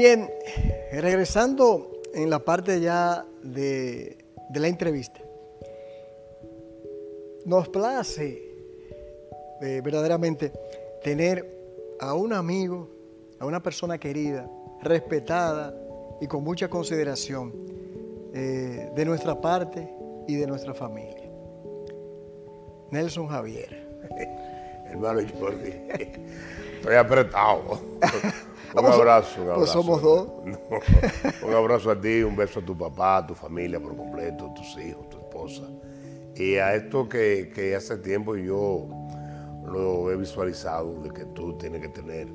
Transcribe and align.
Bien, 0.00 0.30
regresando 0.92 2.00
en 2.14 2.30
la 2.30 2.38
parte 2.38 2.80
ya 2.80 3.26
de, 3.42 4.16
de 4.48 4.60
la 4.60 4.66
entrevista, 4.66 5.20
nos 7.44 7.68
place 7.68 8.42
eh, 9.60 9.82
verdaderamente 9.84 10.52
tener 11.04 11.46
a 12.00 12.14
un 12.14 12.32
amigo, 12.32 12.88
a 13.40 13.44
una 13.44 13.62
persona 13.62 13.98
querida, 13.98 14.50
respetada 14.80 15.74
y 16.18 16.26
con 16.26 16.44
mucha 16.44 16.70
consideración 16.70 17.52
eh, 18.32 18.90
de 18.96 19.04
nuestra 19.04 19.38
parte 19.38 19.86
y 20.26 20.34
de 20.34 20.46
nuestra 20.46 20.72
familia. 20.72 21.30
Nelson 22.90 23.26
Javier. 23.26 23.86
Hermano 24.86 25.20
Jordi, 25.38 25.74
estoy 26.78 26.94
apretado. 26.94 27.82
Un 28.74 28.86
abrazo, 28.86 29.42
un 29.42 29.50
abrazo. 29.50 29.58
Pues 29.58 29.70
somos 29.70 30.02
dos. 30.02 30.28
un 31.42 31.54
abrazo 31.54 31.90
a 31.90 32.00
ti, 32.00 32.22
un 32.22 32.36
beso 32.36 32.60
a 32.60 32.62
tu 32.64 32.76
papá, 32.76 33.18
a 33.18 33.26
tu 33.26 33.34
familia 33.34 33.80
por 33.80 33.96
completo, 33.96 34.52
tus 34.54 34.78
hijos, 34.78 35.08
tu 35.08 35.18
esposa. 35.18 35.62
Y 36.36 36.56
a 36.56 36.74
esto 36.74 37.08
que, 37.08 37.50
que 37.54 37.74
hace 37.74 37.96
tiempo 37.98 38.36
yo 38.36 38.86
lo 39.64 40.10
he 40.10 40.16
visualizado, 40.16 41.02
de 41.02 41.10
que 41.10 41.24
tú 41.26 41.56
tienes 41.58 41.80
que 41.80 41.88
tener 41.88 42.28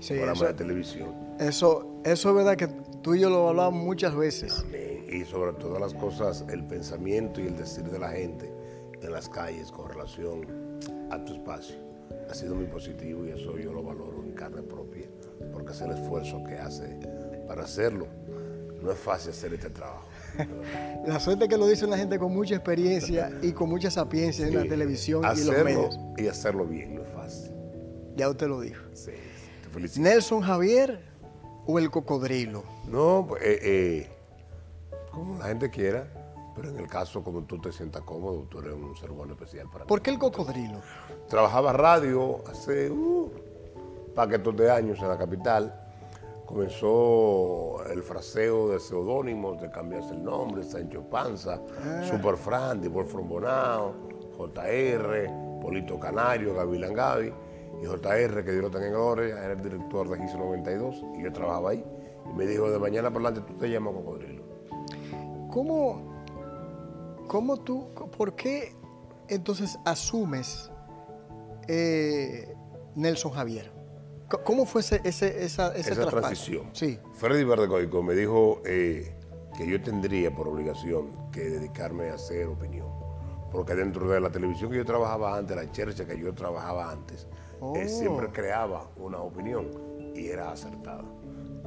Sí, 0.00 0.14
un 0.14 0.20
programa 0.20 0.46
de 0.48 0.54
televisión. 0.54 1.14
Eso, 1.40 2.00
eso 2.04 2.28
es 2.30 2.34
verdad 2.34 2.56
que 2.56 2.68
tú 3.02 3.14
y 3.14 3.20
yo 3.20 3.30
lo 3.30 3.48
hablamos 3.48 3.82
muchas 3.82 4.14
veces. 4.14 4.64
Amén. 4.66 5.04
Y 5.10 5.24
sobre 5.24 5.52
todas 5.54 5.80
las 5.80 5.94
cosas, 5.94 6.44
el 6.50 6.64
pensamiento 6.64 7.40
y 7.40 7.46
el 7.46 7.56
decir 7.56 7.84
de 7.84 7.98
la 7.98 8.10
gente 8.10 8.52
en 9.00 9.12
las 9.12 9.28
calles 9.28 9.72
con 9.72 9.88
relación 9.88 10.46
a 11.10 11.24
tu 11.24 11.34
espacio 11.34 11.76
ha 12.30 12.34
sido 12.34 12.54
muy 12.54 12.66
positivo 12.66 13.24
y 13.26 13.30
eso 13.30 13.58
yo 13.58 13.72
lo 13.72 13.82
valoro 13.82 14.22
en 14.22 14.32
carne 14.32 14.62
propia, 14.62 15.07
porque 15.68 15.72
es 15.72 15.80
el 15.82 16.02
esfuerzo 16.02 16.42
que 16.44 16.58
hace 16.58 16.98
para 17.46 17.64
hacerlo. 17.64 18.06
No 18.82 18.92
es 18.92 18.98
fácil 18.98 19.32
hacer 19.32 19.52
este 19.54 19.70
trabajo. 19.70 20.06
La 21.06 21.18
suerte 21.18 21.48
que 21.48 21.56
lo 21.56 21.66
dice 21.66 21.84
una 21.84 21.96
gente 21.96 22.18
con 22.18 22.32
mucha 22.32 22.54
experiencia 22.54 23.30
y 23.42 23.52
con 23.52 23.68
mucha 23.68 23.90
sapiencia 23.90 24.46
en 24.46 24.54
la 24.54 24.62
televisión 24.62 25.22
y 25.24 25.26
los 25.26 25.38
hacerlo 25.40 25.64
medios. 25.64 25.98
y 26.16 26.26
hacerlo 26.28 26.64
bien 26.64 26.94
no 26.94 27.02
es 27.02 27.08
fácil. 27.10 27.52
Ya 28.16 28.28
usted 28.28 28.46
lo 28.46 28.60
dijo. 28.60 28.82
Sí, 28.94 29.12
te 29.62 29.68
felicito. 29.68 30.00
Nelson 30.00 30.40
Javier 30.42 31.00
o 31.66 31.78
el 31.78 31.90
cocodrilo. 31.90 32.62
No, 32.86 33.26
pues, 33.28 33.42
eh, 33.42 33.58
eh, 33.62 34.08
como 35.10 35.38
la 35.38 35.46
gente 35.46 35.70
quiera, 35.70 36.06
pero 36.54 36.70
en 36.70 36.78
el 36.78 36.86
caso 36.86 37.22
como 37.22 37.42
tú 37.42 37.60
te 37.60 37.72
sientas 37.72 38.02
cómodo, 38.02 38.46
tú 38.48 38.60
eres 38.60 38.74
un 38.74 38.96
ser 38.96 39.10
humano 39.10 39.32
especial 39.32 39.68
para 39.70 39.84
mí. 39.84 39.88
¿Por 39.88 40.02
qué 40.02 40.10
el 40.10 40.18
cocodrilo? 40.18 40.80
Trabajaba 41.28 41.72
radio 41.72 42.42
hace 42.48 42.90
uh, 42.90 43.30
paquetos 44.18 44.56
de 44.56 44.68
años 44.68 44.98
en 45.00 45.06
la 45.06 45.16
capital. 45.16 45.72
Comenzó 46.44 47.84
el 47.88 48.02
fraseo 48.02 48.68
de 48.68 48.80
seudónimos, 48.80 49.60
de 49.60 49.70
cambiarse 49.70 50.12
el 50.12 50.24
nombre, 50.24 50.64
Sancho 50.64 51.02
Panza, 51.08 51.60
Super 52.02 52.36
Fran, 52.36 52.80
Dibor 52.80 53.06
Frombonao, 53.06 53.94
JR, 54.36 55.60
Polito 55.62 56.00
Canario, 56.00 56.52
Gavilán 56.52 56.94
Gavi. 56.94 57.32
Y 57.80 57.86
JR, 57.86 58.44
que 58.44 58.50
Dios 58.50 58.62
lo 58.64 58.70
tenga 58.72 58.86
en 58.88 58.92
gloria, 58.92 59.44
era 59.44 59.52
el 59.52 59.62
director 59.62 60.08
de 60.08 60.18
GIS 60.18 60.34
92 60.34 61.04
y 61.16 61.22
yo 61.22 61.32
trabajaba 61.32 61.70
ahí. 61.70 61.84
Y 62.28 62.36
me 62.36 62.44
dijo, 62.44 62.68
de 62.72 62.78
mañana 62.80 63.12
para 63.12 63.28
adelante 63.28 63.52
tú 63.52 63.56
te 63.56 63.70
llamas 63.70 63.94
Cocodrilo. 63.94 64.42
¿Cómo, 65.52 66.02
cómo 67.28 67.58
tú, 67.58 67.86
por 68.16 68.34
qué 68.34 68.74
entonces 69.28 69.78
asumes 69.84 70.72
eh, 71.68 72.52
Nelson 72.96 73.30
Javier? 73.30 73.77
¿Cómo 74.28 74.66
fue 74.66 74.82
ese, 74.82 75.00
ese, 75.04 75.44
esa, 75.44 75.74
ese 75.74 75.92
esa 75.92 76.06
transición. 76.06 76.68
Sí. 76.72 76.98
Freddy 77.14 77.44
Verdecoico 77.44 78.02
me 78.02 78.14
dijo 78.14 78.60
eh, 78.66 79.14
que 79.56 79.66
yo 79.66 79.80
tendría 79.80 80.34
por 80.34 80.48
obligación 80.48 81.30
que 81.32 81.40
dedicarme 81.48 82.10
a 82.10 82.14
hacer 82.14 82.46
opinión. 82.46 82.88
Porque 83.50 83.74
dentro 83.74 84.08
de 84.10 84.20
la 84.20 84.30
televisión 84.30 84.70
que 84.70 84.76
yo 84.76 84.84
trabajaba 84.84 85.36
antes, 85.38 85.56
la 85.56 85.70
chercha 85.72 86.06
que 86.06 86.18
yo 86.18 86.34
trabajaba 86.34 86.90
antes, 86.90 87.22
eh, 87.22 87.28
Oh. 87.60 87.74
siempre 87.88 88.28
creaba 88.28 88.88
una 88.98 89.18
opinión 89.18 89.70
y 90.14 90.28
era 90.28 90.52
acertada. 90.52 91.04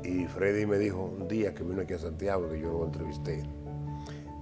Y 0.03 0.25
Freddy 0.25 0.65
me 0.65 0.77
dijo 0.77 1.03
un 1.03 1.27
día 1.27 1.53
que 1.53 1.63
vino 1.63 1.81
aquí 1.81 1.93
a 1.93 1.99
Santiago, 1.99 2.47
que 2.49 2.59
yo 2.59 2.71
lo 2.71 2.85
entrevisté, 2.85 3.43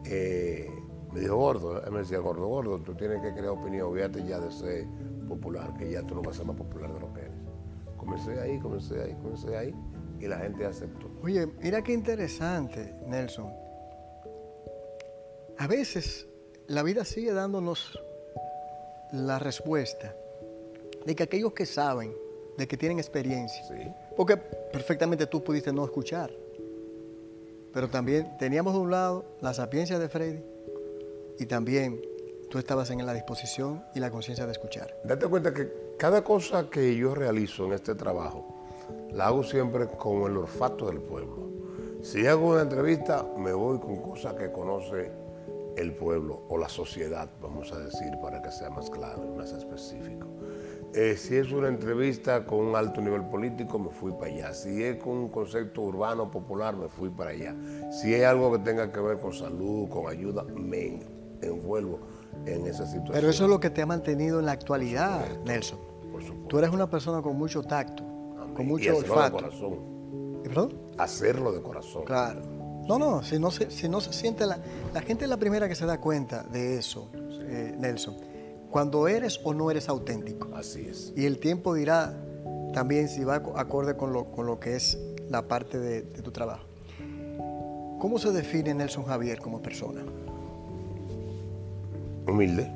eh, 0.06 0.70
me 1.12 1.22
dijo, 1.22 1.36
gordo, 1.38 1.84
él 1.84 1.92
me 1.92 2.00
decía, 2.00 2.20
gordo, 2.20 2.46
gordo, 2.48 2.80
tú 2.80 2.94
tienes 2.94 3.22
que 3.22 3.32
crear 3.34 3.50
opinión, 3.50 3.94
fíjate 3.94 4.24
ya 4.26 4.40
de 4.40 4.52
ser 4.52 4.86
popular, 5.28 5.74
que 5.76 5.90
ya 5.90 6.04
tú 6.04 6.16
no 6.16 6.22
vas 6.22 6.36
a 6.36 6.38
ser 6.40 6.46
más 6.48 6.56
popular 6.56 6.92
Comencé 8.10 8.40
ahí, 8.42 8.60
comencé 8.60 9.02
ahí, 9.04 9.14
comencé 9.22 9.56
ahí, 9.56 9.76
y 10.20 10.26
la 10.26 10.40
gente 10.40 10.66
aceptó. 10.66 11.12
Oye, 11.22 11.46
mira 11.62 11.84
qué 11.84 11.94
interesante, 11.94 12.96
Nelson. 13.06 13.54
A 15.60 15.68
veces 15.68 16.28
la 16.66 16.82
vida 16.82 17.06
sigue 17.06 17.32
dándonos 17.34 18.00
la 19.12 19.38
respuesta 19.38 20.16
de 21.06 21.16
que 21.16 21.22
aquellos 21.22 21.54
que 21.54 21.68
saben, 21.68 22.12
de 22.58 22.68
que 22.68 22.78
tienen 22.78 22.98
experiencia, 22.98 23.64
Sí, 23.68 23.94
porque 24.18 24.38
perfectamente 24.38 25.28
tú 25.28 25.44
pudiste 25.44 25.72
no 25.72 25.86
escuchar, 25.86 26.32
pero 27.72 27.90
también 27.90 28.38
teníamos 28.40 28.74
de 28.74 28.80
un 28.80 28.90
lado 28.90 29.24
la 29.40 29.54
sapiencia 29.54 30.00
de 30.00 30.10
Freddy 30.10 30.42
y 31.38 31.46
también 31.46 32.02
tú 32.50 32.58
estabas 32.58 32.90
en 32.90 33.06
la 33.06 33.14
disposición 33.14 33.86
y 33.94 34.00
la 34.00 34.10
conciencia 34.10 34.48
de 34.48 34.52
escuchar. 34.54 35.00
Date 35.04 35.28
cuenta 35.28 35.54
que 35.54 35.89
cada 36.00 36.24
cosa 36.24 36.70
que 36.70 36.96
yo 36.96 37.14
realizo 37.14 37.66
en 37.66 37.74
este 37.74 37.94
trabajo, 37.94 38.56
la 39.12 39.28
hago 39.28 39.44
siempre 39.44 39.86
con 39.86 40.32
el 40.32 40.38
olfato 40.38 40.88
del 40.88 41.02
pueblo. 41.02 41.50
Si 42.02 42.26
hago 42.26 42.52
una 42.52 42.62
entrevista, 42.62 43.28
me 43.38 43.52
voy 43.52 43.80
con 43.80 43.98
cosas 43.98 44.36
que 44.36 44.50
conoce 44.50 45.12
el 45.76 45.94
pueblo 45.94 46.44
o 46.48 46.58
la 46.58 46.70
sociedad, 46.70 47.30
vamos 47.42 47.74
a 47.74 47.80
decir, 47.80 48.14
para 48.22 48.42
que 48.42 48.50
sea 48.50 48.70
más 48.70 48.90
claro 48.90 49.26
y 49.26 49.38
más 49.38 49.52
específico. 49.52 50.26
Eh, 50.94 51.18
si 51.18 51.36
es 51.36 51.52
una 51.52 51.68
entrevista 51.68 52.46
con 52.46 52.60
un 52.60 52.78
alto 52.78 53.02
nivel 53.02 53.26
político, 53.26 53.78
me 53.78 53.90
fui 53.90 54.14
para 54.14 54.28
allá. 54.28 54.54
Si 54.54 54.82
es 54.82 55.04
con 55.04 55.18
un 55.18 55.28
concepto 55.28 55.82
urbano 55.82 56.32
popular, 56.32 56.78
me 56.78 56.88
fui 56.88 57.10
para 57.10 57.32
allá. 57.32 57.54
Si 57.92 58.14
es 58.14 58.24
algo 58.24 58.54
que 58.54 58.60
tenga 58.60 58.90
que 58.90 59.02
ver 59.02 59.20
con 59.20 59.34
salud, 59.34 59.90
con 59.90 60.08
ayuda, 60.08 60.46
me 60.46 61.02
envuelvo 61.42 62.00
en 62.46 62.66
esa 62.68 62.86
situación. 62.86 63.12
Pero 63.12 63.30
eso 63.30 63.44
es 63.44 63.50
lo 63.50 63.60
que 63.60 63.70
te 63.70 63.82
ha 63.82 63.86
mantenido 63.86 64.40
en 64.40 64.46
la 64.46 64.54
actualidad, 64.54 65.26
Nelson. 65.44 65.89
Por 66.20 66.28
supuesto. 66.28 66.48
Tú 66.48 66.58
eres 66.60 66.70
una 66.72 66.90
persona 66.90 67.22
con 67.22 67.38
mucho 67.38 67.64
tacto, 67.64 68.04
Amén. 68.40 68.54
con 68.56 68.66
y 68.66 68.70
mucho 68.70 68.92
hacerlo 68.92 69.14
olfato. 69.16 69.36
de 69.38 69.42
corazón. 69.44 69.80
¿Perdón? 70.44 70.74
Hacerlo 70.98 71.52
de 71.52 71.62
corazón. 71.62 72.04
Claro. 72.06 72.42
No, 72.88 72.98
no, 72.98 73.22
si 73.24 73.38
no 73.40 73.52
se, 73.52 73.70
si 73.70 73.88
no 73.88 74.02
se 74.02 74.12
siente 74.14 74.46
la... 74.46 74.58
La 74.94 75.02
gente 75.02 75.26
es 75.26 75.30
la 75.30 75.38
primera 75.38 75.68
que 75.68 75.76
se 75.76 75.86
da 75.86 76.00
cuenta 76.02 76.44
de 76.44 76.78
eso, 76.78 77.12
eh, 77.42 77.76
Nelson. 77.78 78.16
Cuando 78.72 79.08
eres 79.08 79.40
o 79.44 79.54
no 79.54 79.70
eres 79.70 79.90
auténtico. 79.90 80.48
Así 80.56 80.88
es. 80.90 81.14
Y 81.16 81.26
el 81.26 81.40
tiempo 81.40 81.74
dirá 81.76 82.16
también 82.74 83.08
si 83.10 83.24
va 83.24 83.36
aco- 83.44 83.54
acorde 83.58 83.96
con 83.96 84.12
lo, 84.14 84.26
con 84.32 84.46
lo 84.48 84.60
que 84.60 84.76
es 84.76 84.98
la 85.30 85.48
parte 85.48 85.78
de, 85.80 86.02
de 86.04 86.22
tu 86.22 86.32
trabajo. 86.32 86.66
¿Cómo 88.00 88.18
se 88.18 88.32
define 88.32 88.74
Nelson 88.74 89.04
Javier 89.04 89.40
como 89.40 89.62
persona? 89.62 90.02
Humilde, 92.28 92.72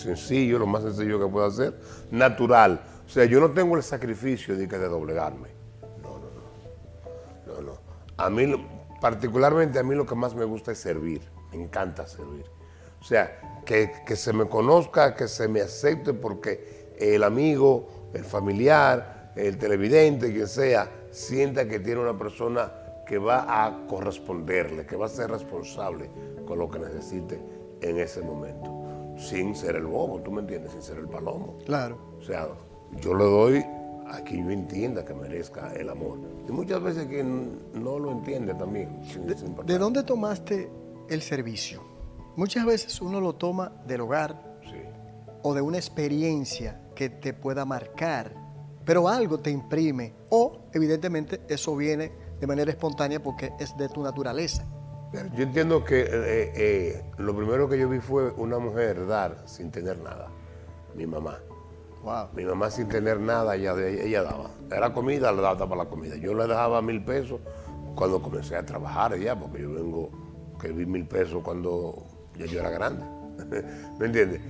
sencillo, 0.00 0.58
lo 0.58 0.66
más 0.66 0.82
sencillo 0.82 1.20
que 1.20 1.26
puedo 1.26 1.46
hacer. 1.46 1.78
Natural. 2.10 2.80
O 3.06 3.08
sea, 3.08 3.24
yo 3.24 3.40
no 3.40 3.50
tengo 3.50 3.76
el 3.76 3.82
sacrificio 3.82 4.56
de, 4.56 4.68
que 4.68 4.78
de 4.78 4.88
doblegarme. 4.88 5.48
No, 6.02 6.18
no, 6.18 6.26
no. 7.46 7.54
No, 7.54 7.72
no. 7.72 7.78
A 8.16 8.30
mí, 8.30 8.66
particularmente 9.00 9.78
a 9.78 9.82
mí 9.82 9.94
lo 9.94 10.06
que 10.06 10.14
más 10.14 10.34
me 10.34 10.44
gusta 10.44 10.72
es 10.72 10.78
servir. 10.78 11.22
Me 11.50 11.62
encanta 11.62 12.06
servir. 12.06 12.44
O 13.00 13.04
sea, 13.04 13.62
que, 13.64 13.92
que 14.06 14.16
se 14.16 14.32
me 14.32 14.48
conozca, 14.48 15.14
que 15.14 15.28
se 15.28 15.48
me 15.48 15.60
acepte 15.60 16.14
porque 16.14 16.94
el 16.98 17.22
amigo, 17.24 18.10
el 18.14 18.24
familiar, 18.24 19.32
el 19.36 19.58
televidente, 19.58 20.32
quien 20.32 20.46
sea, 20.46 20.90
sienta 21.10 21.66
que 21.66 21.80
tiene 21.80 22.00
una 22.00 22.16
persona 22.16 22.72
que 23.06 23.18
va 23.18 23.64
a 23.64 23.86
corresponderle, 23.88 24.86
que 24.86 24.96
va 24.96 25.06
a 25.06 25.08
ser 25.08 25.30
responsable 25.30 26.10
con 26.46 26.58
lo 26.58 26.70
que 26.70 26.78
necesite 26.78 27.40
en 27.80 27.98
ese 27.98 28.22
momento, 28.22 28.79
sin 29.20 29.54
ser 29.54 29.76
el 29.76 29.86
bobo, 29.86 30.20
¿tú 30.20 30.30
me 30.30 30.40
entiendes? 30.40 30.72
Sin 30.72 30.82
ser 30.82 30.98
el 30.98 31.08
palomo. 31.08 31.56
Claro. 31.66 31.98
O 32.18 32.22
sea, 32.22 32.48
yo 33.00 33.14
le 33.14 33.24
doy 33.24 33.64
a 34.08 34.22
quien 34.24 34.44
yo 34.46 34.50
entienda 34.50 35.04
que 35.04 35.14
merezca 35.14 35.72
el 35.74 35.88
amor. 35.88 36.18
Y 36.48 36.52
muchas 36.52 36.82
veces 36.82 37.06
quien 37.06 37.60
no 37.74 37.98
lo 37.98 38.10
entiende 38.12 38.54
también. 38.54 39.00
sin- 39.04 39.28
sin 39.36 39.54
¿De 39.66 39.78
dónde 39.78 40.02
tomaste 40.02 40.68
el 41.08 41.22
servicio? 41.22 41.82
Muchas 42.36 42.64
veces 42.64 43.00
uno 43.00 43.20
lo 43.20 43.34
toma 43.34 43.72
del 43.86 44.00
hogar 44.00 44.58
Sí. 44.64 44.76
o 45.42 45.54
de 45.54 45.60
una 45.60 45.76
experiencia 45.76 46.80
que 46.94 47.08
te 47.10 47.32
pueda 47.34 47.64
marcar, 47.64 48.34
pero 48.84 49.08
algo 49.08 49.38
te 49.38 49.50
imprime 49.50 50.14
o 50.30 50.58
evidentemente 50.72 51.40
eso 51.48 51.76
viene 51.76 52.10
de 52.40 52.46
manera 52.46 52.70
espontánea 52.70 53.22
porque 53.22 53.52
es 53.60 53.76
de 53.76 53.88
tu 53.88 54.02
naturaleza. 54.02 54.64
Yo 55.12 55.42
entiendo 55.42 55.84
que 55.84 56.02
eh, 56.02 56.52
eh, 56.54 57.04
lo 57.18 57.34
primero 57.36 57.68
que 57.68 57.76
yo 57.76 57.88
vi 57.88 57.98
fue 57.98 58.30
una 58.30 58.58
mujer 58.58 59.06
dar 59.06 59.42
sin 59.46 59.70
tener 59.70 59.98
nada. 59.98 60.28
Mi 60.94 61.04
mamá. 61.04 61.38
Wow. 62.04 62.28
Mi 62.34 62.44
mamá 62.44 62.70
sin 62.70 62.88
tener 62.88 63.18
nada, 63.18 63.56
ella, 63.56 63.74
ella 63.76 64.22
daba. 64.22 64.50
Era 64.70 64.92
comida, 64.92 65.32
le 65.32 65.42
daba 65.42 65.68
para 65.68 65.84
la 65.84 65.90
comida. 65.90 66.16
Yo 66.16 66.32
le 66.34 66.46
dejaba 66.46 66.80
mil 66.80 67.04
pesos 67.04 67.40
cuando 67.96 68.22
comencé 68.22 68.56
a 68.56 68.64
trabajar 68.64 69.18
ya, 69.18 69.38
porque 69.38 69.62
yo 69.62 69.72
vengo, 69.72 70.10
que 70.60 70.72
vi 70.72 70.86
mil 70.86 71.06
pesos 71.06 71.42
cuando 71.42 72.06
ya 72.38 72.46
yo 72.46 72.60
era 72.60 72.70
grande. 72.70 73.04
¿Me 73.98 74.06
entiendes? 74.06 74.40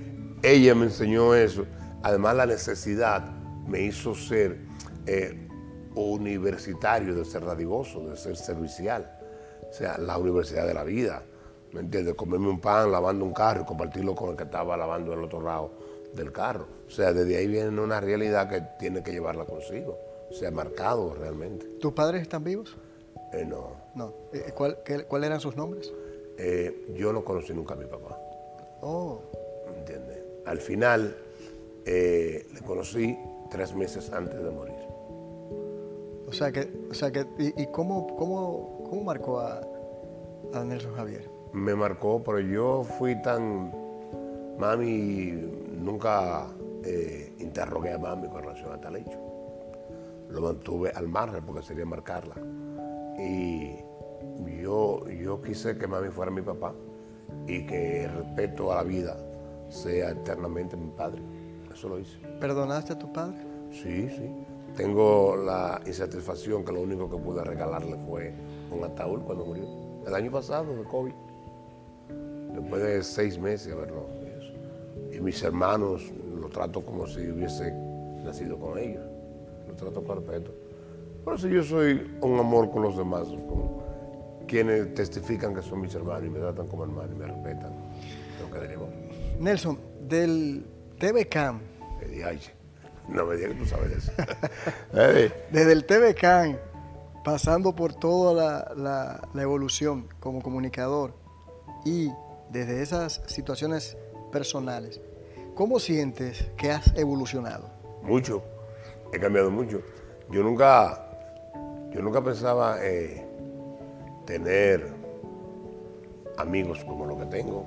Ella 0.43 0.75
me 0.75 0.85
enseñó 0.85 1.33
eso. 1.33 1.65
Además, 2.03 2.35
la 2.35 2.45
necesidad 2.45 3.31
me 3.67 3.81
hizo 3.81 4.13
ser 4.13 4.59
eh, 5.07 5.47
universitario, 5.95 7.15
de 7.15 7.25
ser 7.25 7.43
radigoso, 7.43 8.07
de 8.07 8.15
ser 8.15 8.37
servicial. 8.37 9.20
O 9.71 9.73
sea, 9.73 9.97
la 9.97 10.17
universidad 10.17 10.67
de 10.67 10.73
la 10.73 10.83
vida. 10.83 11.23
¿Me 11.71 11.79
entiendes? 11.79 12.15
Comerme 12.15 12.49
un 12.49 12.59
pan 12.59 12.91
lavando 12.91 13.23
un 13.23 13.33
carro 13.33 13.61
y 13.61 13.65
compartirlo 13.65 14.13
con 14.13 14.31
el 14.31 14.35
que 14.35 14.43
estaba 14.43 14.75
lavando 14.75 15.13
el 15.13 15.23
otro 15.23 15.41
lado 15.41 15.71
del 16.13 16.33
carro. 16.33 16.67
O 16.85 16.89
sea, 16.91 17.13
desde 17.13 17.37
ahí 17.37 17.47
viene 17.47 17.79
una 17.79 18.01
realidad 18.01 18.49
que 18.49 18.61
tiene 18.77 19.01
que 19.01 19.11
llevarla 19.11 19.45
consigo. 19.45 19.97
O 20.29 20.33
sea, 20.33 20.51
marcado 20.51 21.15
realmente. 21.15 21.65
¿Tus 21.79 21.93
padres 21.93 22.21
están 22.21 22.43
vivos? 22.43 22.75
Eh, 23.31 23.45
no. 23.45 23.77
No. 23.95 24.13
Eh, 24.33 24.51
¿Cuál, 24.53 24.79
¿Cuáles 25.07 25.27
eran 25.27 25.39
sus 25.39 25.55
nombres? 25.55 25.91
Eh, 26.37 26.93
yo 26.97 27.13
no 27.13 27.23
conocí 27.23 27.53
nunca 27.53 27.73
a 27.75 27.77
mi 27.77 27.85
papá. 27.85 28.17
Oh. 28.81 29.21
¿Me 29.71 29.79
entiendes? 29.79 30.19
Al 30.45 30.59
final, 30.59 31.15
le 31.85 32.61
conocí 32.65 33.17
tres 33.49 33.73
meses 33.73 34.11
antes 34.11 34.43
de 34.43 34.51
morir. 34.51 34.75
O 36.27 36.33
sea 36.33 36.51
que, 36.51 36.71
o 36.89 36.93
sea 36.93 37.11
que 37.11 37.25
¿y, 37.37 37.67
cómo, 37.67 38.15
cómo, 38.15 38.80
cómo, 38.91 39.03
marcó 39.05 39.39
a, 39.39 39.61
a 40.53 40.63
Nelson 40.65 40.93
Javier? 40.95 41.29
Me 41.53 41.73
marcó, 41.75 42.21
pero 42.21 42.39
yo 42.41 42.83
fui 42.83 43.19
tan... 43.21 43.71
Mami, 44.59 45.31
nunca 45.71 46.47
interrogué 47.39 47.93
a 47.93 47.97
mami 47.97 48.27
con 48.27 48.41
relación 48.41 48.73
a 48.73 48.81
tal 48.81 48.97
hecho. 48.97 49.17
Lo 50.29 50.41
mantuve 50.41 50.91
al 50.93 51.07
margen 51.07 51.43
porque 51.45 51.63
sería 51.63 51.85
marcarla. 51.85 52.35
Y 53.17 53.77
yo, 54.61 55.07
yo 55.09 55.41
quise 55.41 55.77
que 55.77 55.87
mami 55.87 56.09
fuera 56.09 56.29
mi 56.31 56.41
papá 56.41 56.73
y 57.47 57.65
que 57.65 58.05
el 58.05 58.13
respeto 58.13 58.71
a 58.71 58.75
la 58.77 58.83
vida 58.83 59.17
sea 59.69 60.11
eternamente 60.11 60.75
mi 60.75 60.91
padre. 60.91 61.21
Eso 61.73 61.89
lo 61.89 61.97
hice. 61.99 62.17
¿Perdonaste 62.39 62.93
a 62.93 62.99
tu 62.99 63.11
padre? 63.11 63.37
Sí, 63.71 64.09
sí. 64.09 64.45
Tengo 64.75 65.35
la 65.35 65.81
insatisfacción 65.85 66.63
que 66.63 66.71
lo 66.71 66.81
único 66.81 67.09
que 67.09 67.17
pude 67.17 67.43
regalarle 67.43 67.97
fue 68.07 68.33
un 68.71 68.83
ataúd 68.83 69.21
cuando 69.21 69.45
murió. 69.45 69.65
El 70.07 70.15
año 70.15 70.31
pasado 70.31 70.75
de 70.75 70.83
COVID. 70.83 71.13
Después 72.53 72.83
de 72.83 73.03
seis 73.03 73.39
meses 73.39 73.67
de 73.67 73.73
haberlo. 73.73 74.05
Y 75.11 75.19
mis 75.19 75.41
hermanos 75.43 76.11
lo 76.39 76.49
trato 76.49 76.83
como 76.83 77.07
si 77.07 77.29
hubiese 77.29 77.71
nacido 78.23 78.57
con 78.57 78.77
ellos. 78.77 79.03
Lo 79.67 79.75
trato 79.75 80.03
con 80.03 80.17
respeto. 80.17 80.51
Por 81.23 81.35
eso 81.35 81.47
yo 81.47 81.63
soy 81.63 82.17
un 82.21 82.39
amor 82.39 82.71
con 82.71 82.81
los 82.81 82.97
demás, 82.97 83.27
con 83.27 83.81
quienes 84.47 84.93
testifican 84.95 85.53
que 85.53 85.61
son 85.61 85.81
mis 85.81 85.93
hermanos 85.93 86.25
y 86.25 86.29
me 86.29 86.39
tratan 86.39 86.67
como 86.67 86.83
hermano 86.83 87.13
y 87.13 87.15
me 87.15 87.27
respetan. 87.27 87.71
Nelson, 89.39 89.79
del 90.01 90.65
TVCAM. 90.99 91.59
No 93.07 93.25
me 93.25 93.35
digas 93.35 93.51
que 93.51 93.57
tú 93.57 93.65
sabes 93.65 93.91
eso. 93.91 94.11
Desde 95.51 95.71
el 95.71 95.85
TVCAM, 95.85 96.57
pasando 97.23 97.75
por 97.75 97.93
toda 97.93 98.73
la, 98.75 99.27
la 99.33 99.41
evolución 99.41 100.07
como 100.19 100.41
comunicador 100.41 101.13
y 101.85 102.09
desde 102.49 102.81
esas 102.81 103.21
situaciones 103.27 103.97
personales, 104.31 105.01
¿cómo 105.55 105.79
sientes 105.79 106.49
que 106.57 106.71
has 106.71 106.95
evolucionado? 106.97 107.69
Mucho, 108.03 108.43
he 109.13 109.19
cambiado 109.19 109.51
mucho. 109.51 109.81
Yo 110.29 110.43
nunca 110.43 111.07
yo 111.91 112.01
nunca 112.01 112.23
pensaba 112.23 112.77
eh, 112.81 113.25
tener 114.25 114.93
amigos 116.37 116.85
como 116.85 117.05
lo 117.05 117.17
que 117.17 117.25
tengo, 117.25 117.65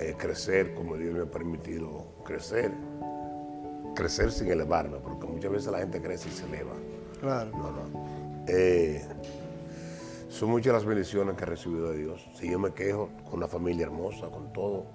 eh, 0.00 0.14
crecer 0.16 0.74
como 0.74 0.96
Dios 0.96 1.14
me 1.14 1.22
ha 1.22 1.30
permitido 1.30 2.06
crecer, 2.24 2.72
crecer 3.94 4.32
sin 4.32 4.50
elevarme, 4.50 4.96
porque 4.98 5.26
muchas 5.26 5.52
veces 5.52 5.70
la 5.70 5.78
gente 5.80 6.00
crece 6.00 6.30
y 6.30 6.32
se 6.32 6.46
eleva. 6.46 6.72
Claro. 7.20 7.50
No, 7.50 7.70
no. 7.70 8.11
Eh, 8.46 9.04
son 10.28 10.50
muchas 10.50 10.72
las 10.72 10.84
bendiciones 10.84 11.36
que 11.36 11.44
he 11.44 11.46
recibido 11.46 11.90
de 11.90 11.98
Dios. 11.98 12.28
Si 12.34 12.50
yo 12.50 12.58
me 12.58 12.72
quejo 12.72 13.10
con 13.24 13.34
una 13.34 13.48
familia 13.48 13.84
hermosa, 13.84 14.28
con 14.28 14.52
todo, 14.52 14.86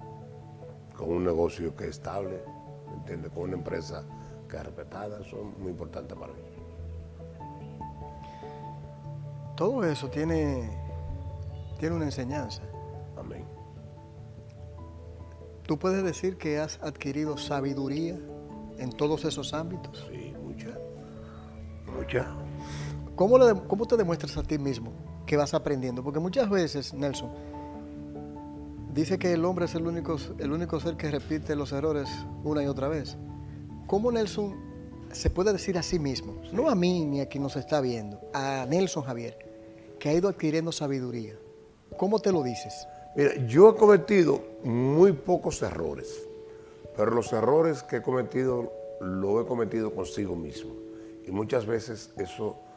con 0.96 1.10
un 1.10 1.24
negocio 1.24 1.74
que 1.76 1.84
es 1.84 1.90
estable, 1.90 2.42
¿entiendes? 2.92 3.30
Con 3.32 3.44
una 3.44 3.54
empresa 3.54 4.04
que 4.48 4.56
es 4.56 4.64
respetada, 4.64 5.22
son 5.24 5.60
muy 5.60 5.70
importantes 5.70 6.16
para 6.18 6.32
mí. 6.32 6.40
Todo 9.56 9.84
eso 9.84 10.08
tiene, 10.08 10.70
tiene 11.78 11.96
una 11.96 12.04
enseñanza. 12.04 12.62
Amén. 13.16 13.44
¿Tú 15.66 15.78
puedes 15.78 16.02
decir 16.02 16.38
que 16.38 16.58
has 16.58 16.82
adquirido 16.82 17.36
sabiduría 17.36 18.18
en 18.78 18.90
todos 18.90 19.24
esos 19.24 19.52
ámbitos? 19.54 20.08
Sí, 20.10 20.34
mucha. 20.42 20.78
Mucha. 21.86 22.47
¿Cómo, 23.18 23.66
¿Cómo 23.66 23.84
te 23.84 23.96
demuestras 23.96 24.36
a 24.36 24.44
ti 24.44 24.58
mismo 24.58 24.92
que 25.26 25.36
vas 25.36 25.52
aprendiendo? 25.52 26.04
Porque 26.04 26.20
muchas 26.20 26.48
veces, 26.48 26.94
Nelson, 26.94 27.28
dice 28.94 29.18
que 29.18 29.32
el 29.32 29.44
hombre 29.44 29.64
es 29.64 29.74
el 29.74 29.88
único, 29.88 30.16
el 30.38 30.52
único 30.52 30.78
ser 30.78 30.96
que 30.96 31.10
repite 31.10 31.56
los 31.56 31.72
errores 31.72 32.08
una 32.44 32.62
y 32.62 32.68
otra 32.68 32.86
vez. 32.86 33.16
¿Cómo 33.88 34.12
Nelson 34.12 34.54
se 35.10 35.30
puede 35.30 35.52
decir 35.52 35.76
a 35.78 35.82
sí 35.82 35.98
mismo, 35.98 36.40
no 36.52 36.70
a 36.70 36.76
mí 36.76 37.04
ni 37.06 37.20
a 37.20 37.26
quien 37.26 37.42
nos 37.42 37.56
está 37.56 37.80
viendo, 37.80 38.20
a 38.32 38.64
Nelson 38.68 39.02
Javier, 39.02 39.36
que 39.98 40.10
ha 40.10 40.14
ido 40.14 40.28
adquiriendo 40.28 40.70
sabiduría. 40.70 41.34
¿Cómo 41.96 42.20
te 42.20 42.30
lo 42.30 42.44
dices? 42.44 42.86
Mira, 43.16 43.34
yo 43.48 43.70
he 43.70 43.74
cometido 43.74 44.40
muy 44.62 45.12
pocos 45.12 45.60
errores, 45.62 46.24
pero 46.96 47.10
los 47.10 47.32
errores 47.32 47.82
que 47.82 47.96
he 47.96 48.02
cometido 48.02 48.72
lo 49.00 49.40
he 49.40 49.46
cometido 49.46 49.92
consigo 49.92 50.36
mismo. 50.36 50.70
Y 51.26 51.32
muchas 51.32 51.66
veces 51.66 52.12
eso 52.16 52.67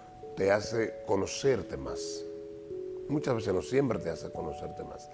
te 0.41 0.51
hace 0.51 1.03
conocerte 1.05 1.77
más. 1.77 2.25
Muchas 3.09 3.35
veces 3.35 3.53
no 3.53 3.61
siempre 3.61 3.99
te 3.99 4.09
hace 4.09 4.31
conocerte 4.31 4.83
más. 4.83 5.07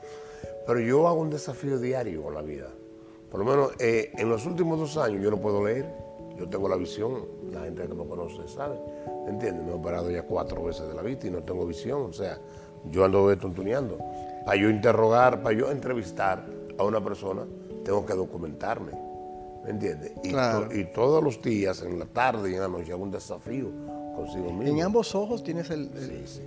Pero 0.66 0.80
yo 0.80 1.06
hago 1.06 1.20
un 1.20 1.30
desafío 1.30 1.78
diario 1.80 2.24
con 2.24 2.34
la 2.34 2.42
vida. 2.42 2.70
Por 3.30 3.42
lo 3.42 3.46
menos 3.46 3.72
eh, 3.78 4.14
en 4.18 4.30
los 4.30 4.46
últimos 4.46 4.80
dos 4.80 4.96
años 4.96 5.22
yo 5.22 5.30
no 5.30 5.36
puedo 5.36 5.66
leer, 5.66 5.86
yo 6.40 6.48
tengo 6.48 6.70
la 6.70 6.78
visión, 6.78 7.26
la 7.52 7.60
gente 7.64 7.86
que 7.86 7.94
me 7.94 8.07
conoce 8.07 8.48
sabe. 8.48 8.80
¿Entiendes? 9.28 9.66
Me 9.66 9.72
he 9.72 9.74
operado 9.74 10.10
ya 10.10 10.22
cuatro 10.22 10.64
veces 10.64 10.88
de 10.88 10.94
la 10.94 11.02
vista 11.02 11.28
y 11.28 11.30
no 11.30 11.44
tengo 11.44 11.68
visión. 11.68 12.04
O 12.04 12.14
sea, 12.14 12.40
yo 12.86 13.04
ando 13.04 13.38
tontuneando. 13.38 13.98
Para 14.46 14.56
yo 14.56 14.69
interrogar, 14.69 15.44
para 15.44 15.57
yo 15.57 15.69
entrevistar 15.69 16.42
a 16.78 16.84
una 16.86 17.04
persona, 17.04 17.46
tengo 17.84 18.06
que 18.06 18.14
documentarme. 18.14 18.94
¿Me 19.66 19.72
entiendes? 19.72 20.14
Y, 20.24 20.30
y, 20.80 20.86
todos 20.94 21.22
los 21.22 21.42
días, 21.42 21.81
en 21.81 22.00
la 22.00 22.06
tarde 22.06 22.50
y 22.50 22.54
en 22.54 22.62
la 22.62 22.69
noche, 22.69 22.94
hago 22.94 23.04
un 23.04 23.12
desafío 23.12 23.96
consigo 24.18 24.52
mismo. 24.52 24.64
¿En 24.64 24.83
ambos 24.83 25.16
ojos 25.16 25.44
tienes 25.44 25.69
el...? 25.69 25.90
Sí, 25.95 26.24
sí. 26.26 26.42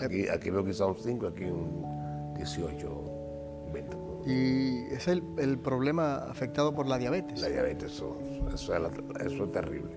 Aquí, 0.00 0.28
aquí 0.28 0.50
veo 0.50 0.64
quizá 0.64 0.86
un 0.86 0.96
5, 0.96 1.26
aquí 1.26 1.44
un 1.44 2.34
18, 2.34 3.70
20. 3.72 3.96
¿Y 4.26 4.94
es 4.94 5.08
el, 5.08 5.22
el, 5.38 5.58
problema 5.58 6.16
afectado 6.16 6.74
por 6.74 6.86
la 6.86 6.98
diabetes? 6.98 7.40
La 7.40 7.48
diabetes, 7.48 7.92
eso, 7.92 8.18
eso, 8.52 8.74
eso 8.74 9.44
es 9.44 9.52
terrible. 9.52 9.92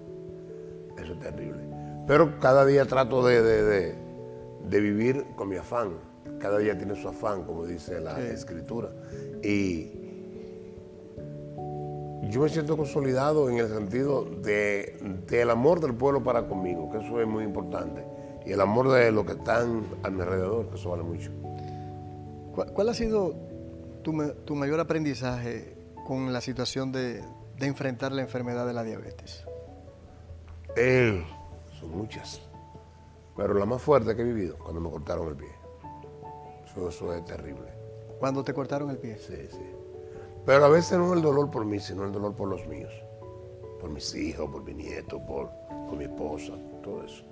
Eso 0.98 1.14
es 1.14 1.20
terrible. 1.20 1.64
Pero 2.08 2.40
cada 2.40 2.66
día 2.66 2.86
trato 2.86 3.26
de, 3.26 3.96
vivir 4.70 5.26
con 5.36 5.50
mi 5.50 5.56
afán. 5.56 5.98
Cada 6.40 6.58
día 6.58 6.78
tiene 6.78 6.96
su 6.96 7.08
afán, 7.08 7.44
como 7.44 7.66
dice 7.66 8.00
la 8.00 8.20
escritura. 8.22 8.90
Y 9.42 10.03
yo 12.30 12.42
me 12.42 12.50
siento 12.50 12.78
consolidado 12.78 13.50
en 13.50 13.58
el 13.58 13.68
sentido 13.68 14.26
del 14.26 15.50
amor 15.50 15.80
del 15.80 15.94
pueblo 15.94 16.24
para 16.24 16.48
conmigo, 16.48 16.92
que 16.92 17.00
eso 17.00 17.20
es 17.22 17.28
muy 17.28 17.44
importante. 17.44 18.06
Y 18.46 18.52
el 18.52 18.62
amor 18.62 18.92
de 18.92 19.12
los 19.12 19.26
que 19.26 19.34
están 19.34 19.86
a 20.04 20.10
mi 20.10 20.22
alrededor, 20.22 20.68
que 20.70 20.76
eso 20.76 20.90
vale 20.90 21.04
mucho. 21.04 21.32
¿Cuál, 22.54 22.90
ha 22.90 22.94
sido 22.94 23.34
tu, 24.04 24.14
mayor 24.56 24.80
aprendizaje 24.80 25.76
con 26.06 26.32
la 26.34 26.42
situación 26.42 26.92
de, 26.92 27.24
enfrentar 27.60 28.12
la 28.12 28.22
enfermedad 28.22 28.68
de 28.68 28.74
la 28.74 28.84
diabetes? 28.84 29.46
Eh, 30.76 31.24
muchas. 31.82 32.42
Pero 33.36 33.54
la 33.54 33.66
más 33.66 33.82
fuerte 33.82 34.16
que 34.16 34.22
he 34.22 34.26
vivido, 34.26 34.58
cuando 34.58 34.82
me 34.82 34.90
cortaron 34.90 35.30
el 35.30 35.36
pie. 35.36 35.50
Eso, 36.66 37.14
es 37.14 37.26
terrible. 37.26 37.74
¿Cuándo 38.20 38.44
te 38.44 38.54
cortaron 38.54 38.90
el 38.90 38.98
pie? 38.98 39.18
Sí, 39.18 39.36
sí. 39.50 39.83
Pero 40.46 40.66
a 40.66 40.70
veces 40.70 40.98
no 40.98 41.08
es 41.08 41.14
el 41.14 41.22
dolor 41.22 41.50
por 41.50 41.66
mí, 41.66 41.80
sino 41.80 42.04
el 42.04 42.12
dolor 42.12 42.34
por 42.34 42.50
los 42.50 42.68
míos. 42.68 42.92
Por 43.80 43.90
mis 43.90 44.14
hijos, 44.16 44.50
por 44.50 44.64
mi 44.64 44.74
nieto, 44.74 45.20
por, 45.26 45.50
mi 45.98 46.06
esposa, 46.06 46.54
todo 46.82 47.04
eso. 47.04 47.24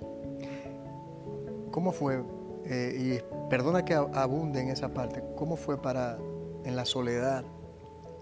¿Cómo 1.72 1.90
fue? 1.90 2.22
Eh, 2.64 3.20
y 3.20 3.48
perdona 3.50 3.84
que 3.84 3.94
abunde 3.94 4.60
en 4.60 4.68
esa 4.68 4.94
parte. 4.94 5.22
¿Cómo 5.36 5.56
fue 5.56 5.80
para, 5.82 6.16
en 6.64 6.76
la 6.76 6.84
soledad, 6.84 7.44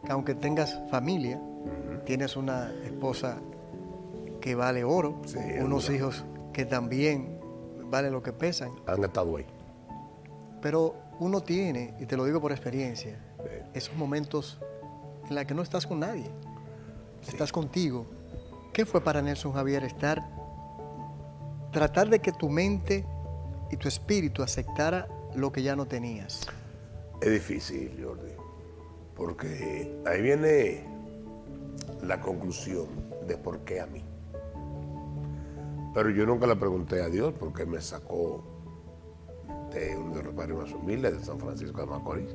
que 0.04 0.12
aunque 0.12 0.34
tengas 0.34 0.80
familia, 0.90 1.40
tienes 2.06 2.36
una 2.36 2.72
esposa 2.84 3.38
que 4.40 4.54
vale 4.54 4.82
oro, 4.82 5.20
unos 5.62 5.90
hijos 5.90 6.24
que 6.52 6.64
también 6.64 7.38
valen 7.90 8.12
lo 8.12 8.22
que 8.22 8.32
pesan. 8.32 8.72
Han 8.86 9.04
estado 9.04 9.36
ahí. 9.36 9.46
Pero 10.62 10.94
uno 11.18 11.42
tiene, 11.42 11.94
y 12.00 12.06
te 12.06 12.16
lo 12.16 12.24
digo 12.24 12.40
por 12.40 12.52
experiencia, 12.52 13.18
esos 13.74 13.94
momentos 13.96 14.58
en 15.30 15.36
los 15.36 15.44
que 15.46 15.54
no 15.54 15.62
estás 15.62 15.86
con 15.86 16.00
nadie, 16.00 16.26
estás 17.26 17.52
contigo. 17.52 18.04
¿Qué 18.72 18.84
fue 18.84 19.00
para 19.00 19.22
Nelson 19.22 19.52
Javier 19.52 19.84
estar, 19.84 20.22
tratar 21.72 22.08
de 22.08 22.18
que 22.20 22.32
tu 22.32 22.48
mente 22.48 23.04
y 23.70 23.76
tu 23.76 23.88
espíritu 23.88 24.42
aceptara 24.42 25.08
lo 25.34 25.52
que 25.52 25.62
ya 25.62 25.76
no 25.76 25.86
tenías? 25.86 26.46
Es 27.20 27.30
difícil, 27.30 28.00
Jordi, 28.02 28.32
porque 29.14 30.02
ahí 30.06 30.20
viene 30.20 30.84
la 32.02 32.20
conclusión 32.20 32.86
de 33.26 33.36
por 33.36 33.60
qué 33.60 33.80
a 33.80 33.86
mí. 33.86 34.02
Pero 35.94 36.10
yo 36.10 36.24
nunca 36.26 36.46
le 36.46 36.56
pregunté 36.56 37.02
a 37.02 37.08
Dios 37.08 37.32
por 37.34 37.52
qué 37.52 37.66
me 37.66 37.80
sacó 37.80 38.44
de 39.72 39.96
un 39.96 40.12
de 40.12 40.54
más 40.54 40.72
humilde 40.72 41.12
de 41.12 41.24
San 41.24 41.38
Francisco 41.38 41.80
de 41.80 41.86
Macorís. 41.86 42.34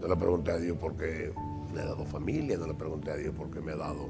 No 0.00 0.08
le 0.08 0.16
pregunté 0.16 0.52
a 0.52 0.58
Dios 0.58 0.76
por 0.78 0.96
qué 0.96 1.32
me 1.76 1.82
ha 1.82 1.86
dado 1.86 2.06
familia, 2.06 2.56
no 2.56 2.66
le 2.66 2.74
pregunté 2.74 3.10
a 3.10 3.16
Dios 3.16 3.34
por 3.34 3.50
qué 3.50 3.60
me 3.60 3.72
ha 3.72 3.76
dado 3.76 4.08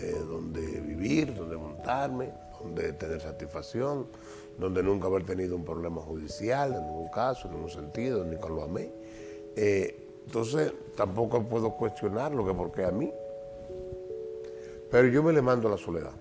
eh, 0.00 0.20
donde 0.26 0.80
vivir, 0.80 1.32
donde 1.32 1.56
montarme, 1.56 2.32
donde 2.60 2.92
tener 2.94 3.20
satisfacción, 3.20 4.08
donde 4.58 4.82
nunca 4.82 5.06
haber 5.06 5.24
tenido 5.24 5.54
un 5.54 5.64
problema 5.64 6.00
judicial, 6.00 6.74
en 6.74 6.82
ningún 6.82 7.08
caso, 7.08 7.46
en 7.46 7.54
ningún 7.54 7.70
sentido, 7.70 8.24
ni 8.24 8.36
con 8.36 8.56
lo 8.56 8.64
amé. 8.64 8.90
Eh, 9.54 10.08
entonces 10.26 10.72
tampoco 10.96 11.42
puedo 11.44 11.70
cuestionar 11.76 12.32
lo 12.32 12.44
que 12.44 12.52
por 12.52 12.72
qué 12.72 12.84
a 12.84 12.90
mí. 12.90 13.12
Pero 14.90 15.08
yo 15.08 15.22
me 15.22 15.32
le 15.32 15.40
mando 15.40 15.68
a 15.68 15.70
la 15.70 15.78
soledad. 15.78 16.12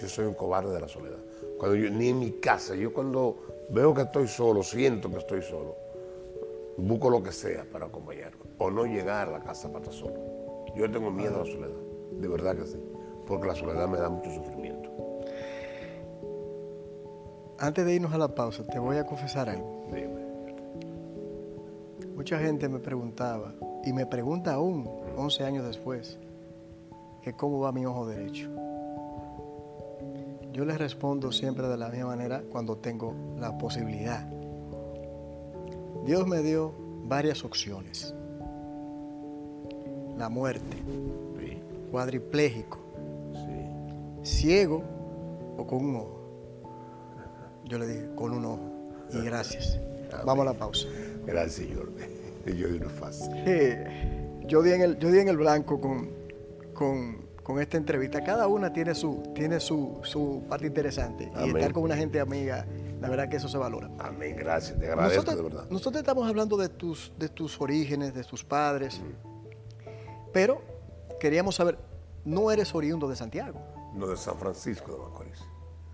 Yo 0.00 0.08
soy 0.08 0.26
un 0.26 0.34
cobarde 0.34 0.74
de 0.74 0.80
la 0.80 0.88
soledad. 0.88 1.18
Cuando 1.58 1.76
yo, 1.76 1.90
ni 1.90 2.08
en 2.08 2.18
mi 2.18 2.32
casa, 2.32 2.74
yo 2.74 2.92
cuando 2.92 3.36
veo 3.70 3.94
que 3.94 4.02
estoy 4.02 4.26
solo, 4.26 4.64
siento 4.64 5.08
que 5.10 5.18
estoy 5.18 5.42
solo, 5.42 5.76
busco 6.76 7.10
lo 7.10 7.22
que 7.22 7.32
sea 7.32 7.64
para 7.70 7.86
acompañarme. 7.86 8.42
O 8.58 8.70
no 8.70 8.84
llegar 8.84 9.28
a 9.28 9.32
la 9.32 9.40
casa 9.40 9.68
para 9.68 9.84
estar 9.84 9.94
solo. 9.94 10.14
Yo 10.74 10.90
tengo 10.90 11.10
miedo 11.10 11.36
a 11.36 11.44
la 11.44 11.52
soledad, 11.52 11.80
de 12.12 12.28
verdad 12.28 12.56
que 12.56 12.66
sí. 12.66 12.78
Porque 13.26 13.46
la 13.46 13.54
soledad 13.54 13.88
me 13.88 13.98
da 13.98 14.08
mucho 14.08 14.30
sufrimiento. 14.30 14.90
Antes 17.58 17.84
de 17.84 17.94
irnos 17.94 18.12
a 18.12 18.18
la 18.18 18.34
pausa, 18.34 18.64
te 18.64 18.78
voy 18.78 18.96
a 18.96 19.06
confesar 19.06 19.48
algo. 19.48 19.84
Dime. 19.92 20.22
Mucha 22.16 22.38
gente 22.38 22.68
me 22.68 22.78
preguntaba, 22.78 23.54
y 23.84 23.92
me 23.92 24.06
pregunta 24.06 24.54
aún, 24.54 24.88
11 25.16 25.44
años 25.44 25.64
después, 25.64 26.18
que 27.22 27.34
cómo 27.34 27.60
va 27.60 27.72
mi 27.72 27.86
ojo 27.86 28.06
derecho. 28.06 28.50
Yo 30.52 30.64
les 30.64 30.76
respondo 30.78 31.32
siempre 31.32 31.66
de 31.68 31.76
la 31.76 31.88
misma 31.88 32.08
manera 32.08 32.42
cuando 32.50 32.76
tengo 32.76 33.14
la 33.38 33.56
posibilidad. 33.56 34.28
Dios 36.04 36.26
me 36.26 36.42
dio 36.42 36.72
varias 37.04 37.44
opciones. 37.44 38.14
La 40.16 40.28
muerte, 40.28 40.76
cuadripléjico, 41.90 42.78
ciego 44.22 44.82
o 45.56 45.66
con 45.66 45.84
un 45.84 45.96
ojo. 45.96 46.20
Yo 47.64 47.78
le 47.78 47.86
dije, 47.86 48.08
con 48.14 48.32
un 48.32 48.44
ojo. 48.44 48.70
Y 49.12 49.24
gracias. 49.24 49.78
Vamos 50.24 50.46
a 50.46 50.52
la 50.52 50.58
pausa. 50.58 50.86
Gracias, 51.26 51.66
Señor. 51.66 51.90
Yo 52.46 52.68
di 52.68 52.76
una 52.76 52.88
fácil. 52.88 53.32
yo, 54.48 54.62
di 54.62 54.72
en 54.72 54.82
el, 54.82 54.98
yo 54.98 55.12
di 55.12 55.20
en 55.20 55.28
el 55.28 55.36
blanco 55.36 55.80
con, 55.80 56.08
con 56.74 57.22
con 57.42 57.60
esta 57.60 57.76
entrevista. 57.76 58.22
Cada 58.22 58.46
una 58.46 58.72
tiene 58.72 58.94
su, 58.94 59.22
tiene 59.34 59.60
su, 59.60 59.98
su 60.02 60.42
parte 60.48 60.66
interesante. 60.66 61.30
Y 61.44 61.48
estar 61.48 61.72
con 61.72 61.82
una 61.82 61.96
gente 61.96 62.20
amiga, 62.20 62.66
la 63.02 63.08
verdad 63.08 63.28
que 63.28 63.36
eso 63.36 63.48
se 63.48 63.58
valora. 63.58 63.90
Amén, 63.98 64.36
gracias, 64.36 64.78
te 64.78 64.86
agradezco 64.86 65.16
nosotros, 65.16 65.36
de 65.36 65.42
verdad. 65.42 65.70
Nosotros 65.70 66.00
estamos 66.00 66.28
hablando 66.28 66.56
de 66.56 66.68
tus, 66.68 67.12
de 67.18 67.28
tus 67.28 67.60
orígenes, 67.60 68.14
de 68.14 68.22
tus 68.22 68.44
padres, 68.44 69.02
pero 70.32 70.62
queríamos 71.18 71.56
saber, 71.56 71.78
no 72.24 72.50
eres 72.52 72.72
oriundo 72.74 73.08
de 73.08 73.16
Santiago. 73.16 73.60
No, 73.92 74.06
de 74.06 74.16
San 74.16 74.36
Francisco 74.38 74.92
de 74.92 74.98
Macorís. 74.98 75.40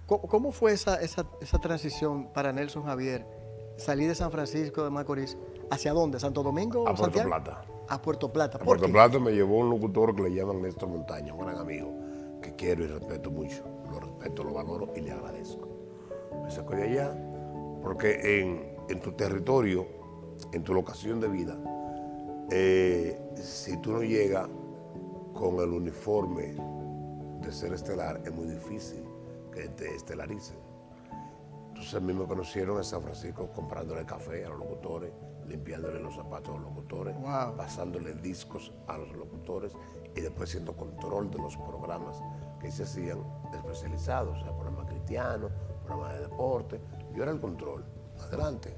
¿Cómo, 0.07 0.53
fue 0.53 0.73
esa, 0.73 1.01
esa, 1.01 1.27
esa 1.41 1.59
transición 1.59 2.31
para 2.33 2.53
Nelson 2.53 2.85
Javier? 2.85 3.27
Salir 3.79 4.09
de 4.09 4.15
San 4.15 4.31
Francisco 4.31 4.85
de 4.85 4.91
Macorís, 4.91 5.39
¿hacia 5.71 5.93
dónde? 5.93 6.21
¿Santo 6.21 6.43
Domingo 6.43 6.83
o 6.83 6.97
Santiago? 6.97 7.29
Plata 7.29 7.65
a 7.89 8.03
Puerto 8.03 8.31
Plata. 8.31 8.59
A 8.59 8.61
Puerto 8.61 8.87
Plata 8.91 9.19
me 9.19 9.33
llevó 9.33 9.59
un 9.59 9.71
locutor 9.71 10.15
que 10.15 10.23
le 10.23 10.35
llaman 10.35 10.61
Néstor 10.61 10.91
Montaña, 10.91 11.33
un 11.33 11.41
gran 11.41 11.57
amigo, 11.57 11.91
que 12.43 12.55
quiero 12.55 12.85
y 12.85 12.89
respeto 12.89 13.31
mucho. 13.31 13.65
Lo 13.91 13.99
respeto, 13.99 14.45
lo 14.45 14.53
valoro 14.53 14.93
y 14.95 15.01
le 15.01 15.13
agradezco. 15.13 15.78
Me 16.49 16.55
sacó 16.55 16.77
de 16.77 16.85
allá 16.85 17.15
porque 17.83 18.41
en, 18.89 19.01
tu 19.01 19.13
territorio, 19.13 19.87
en 20.51 20.65
tu 20.65 20.73
locación 20.73 21.21
de 21.21 21.29
vida, 21.29 21.59
eh, 22.51 23.21
si 23.35 23.77
tú 23.83 23.93
no 23.93 24.03
llegas 24.03 24.49
con 25.35 25.57
el 25.57 25.69
uniforme 25.69 26.55
de 27.43 27.53
ser 27.53 27.75
estelar, 27.75 28.23
es 28.25 28.33
muy 28.33 28.47
difícil 28.47 29.05
que 29.53 29.69
te 29.69 29.95
estelaricen. 29.95 30.57
Entonces 31.69 31.95
a 31.95 32.01
mí 32.01 32.15
me 32.15 32.25
conocieron 32.25 32.79
en 32.79 32.85
San 32.85 33.03
Francisco 33.03 33.51
comprándole 33.55 34.07
café 34.07 34.47
a 34.47 34.49
los 34.49 34.61
locutores, 34.61 35.13
limpiándole 35.47 36.01
los 36.01 36.15
zapatos 36.15 36.57
a 36.57 36.61
los 36.61 36.63
locutores, 36.63 37.15
pasándole 37.59 38.15
discos 38.15 38.73
a 38.87 38.97
los 38.97 39.13
locutores 39.13 39.75
y 40.17 40.23
después 40.23 40.49
haciendo 40.49 40.75
control 40.75 41.31
de 41.31 41.37
los 41.37 41.59
programas 41.59 42.23
que 42.59 42.71
se 42.71 42.85
hacían 42.85 43.23
especializados, 43.53 44.39
o 44.39 44.43
sea, 44.43 44.55
programas 44.55 44.87
cristianos, 44.87 45.53
programas 45.89 46.15
de 46.15 46.29
deporte. 46.29 46.81
Yo 47.15 47.23
era 47.23 47.33
el 47.33 47.41
control. 47.41 47.85
Adelante, 48.21 48.75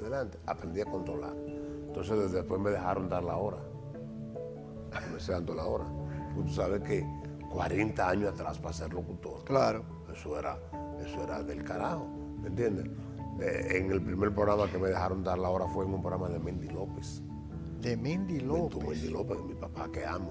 adelante. 0.00 0.38
Aprendí 0.46 0.80
a 0.80 0.84
controlar. 0.84 1.34
Entonces 1.36 2.32
después 2.32 2.60
me 2.60 2.70
dejaron 2.70 3.08
dar 3.08 3.24
la 3.24 3.36
hora. 3.36 3.58
Comencé 5.04 5.32
dando 5.32 5.54
la 5.54 5.66
hora. 5.66 5.84
tú 6.34 6.48
sabes 6.48 6.82
que 6.82 7.04
40 7.52 8.08
años 8.08 8.32
atrás 8.32 8.58
para 8.58 8.72
ser 8.72 8.92
locutor. 8.92 9.44
Claro. 9.44 9.82
Eso 10.12 10.38
era, 10.38 10.58
eso 11.04 11.22
era 11.22 11.42
del 11.42 11.62
carajo, 11.64 12.06
¿me 12.40 12.48
entiendes? 12.48 12.86
en 13.42 13.90
el 13.90 14.02
primer 14.02 14.34
programa 14.34 14.70
que 14.70 14.76
me 14.76 14.88
dejaron 14.88 15.24
dar 15.24 15.38
la 15.38 15.48
hora 15.48 15.66
fue 15.68 15.86
en 15.86 15.94
un 15.94 16.02
programa 16.02 16.28
de 16.28 16.38
Mendy 16.38 16.68
López. 16.68 17.22
De 17.80 17.96
Mendy 17.96 18.40
López. 18.40 18.86
Mendy 18.86 19.08
López, 19.08 19.38
mi 19.44 19.54
papá 19.54 19.88
que 19.90 20.04
amo. 20.04 20.30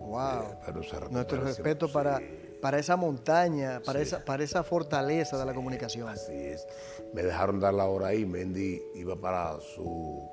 Wow. 0.00 0.42
Eh, 0.66 1.08
Nuestro 1.10 1.42
respeto 1.42 1.92
para, 1.92 2.18
para 2.60 2.78
esa 2.78 2.96
montaña, 2.96 3.80
para, 3.84 4.00
esa, 4.00 4.24
para 4.24 4.44
esa 4.44 4.62
fortaleza 4.62 5.38
de 5.38 5.46
la 5.46 5.54
comunicación. 5.54 6.08
Así 6.08 6.32
es. 6.34 6.66
Me 7.12 7.22
dejaron 7.22 7.60
dar 7.60 7.74
la 7.74 7.86
hora 7.86 8.08
ahí. 8.08 8.24
Mendy 8.24 8.82
iba 8.94 9.16
para 9.16 9.60
su 9.60 10.28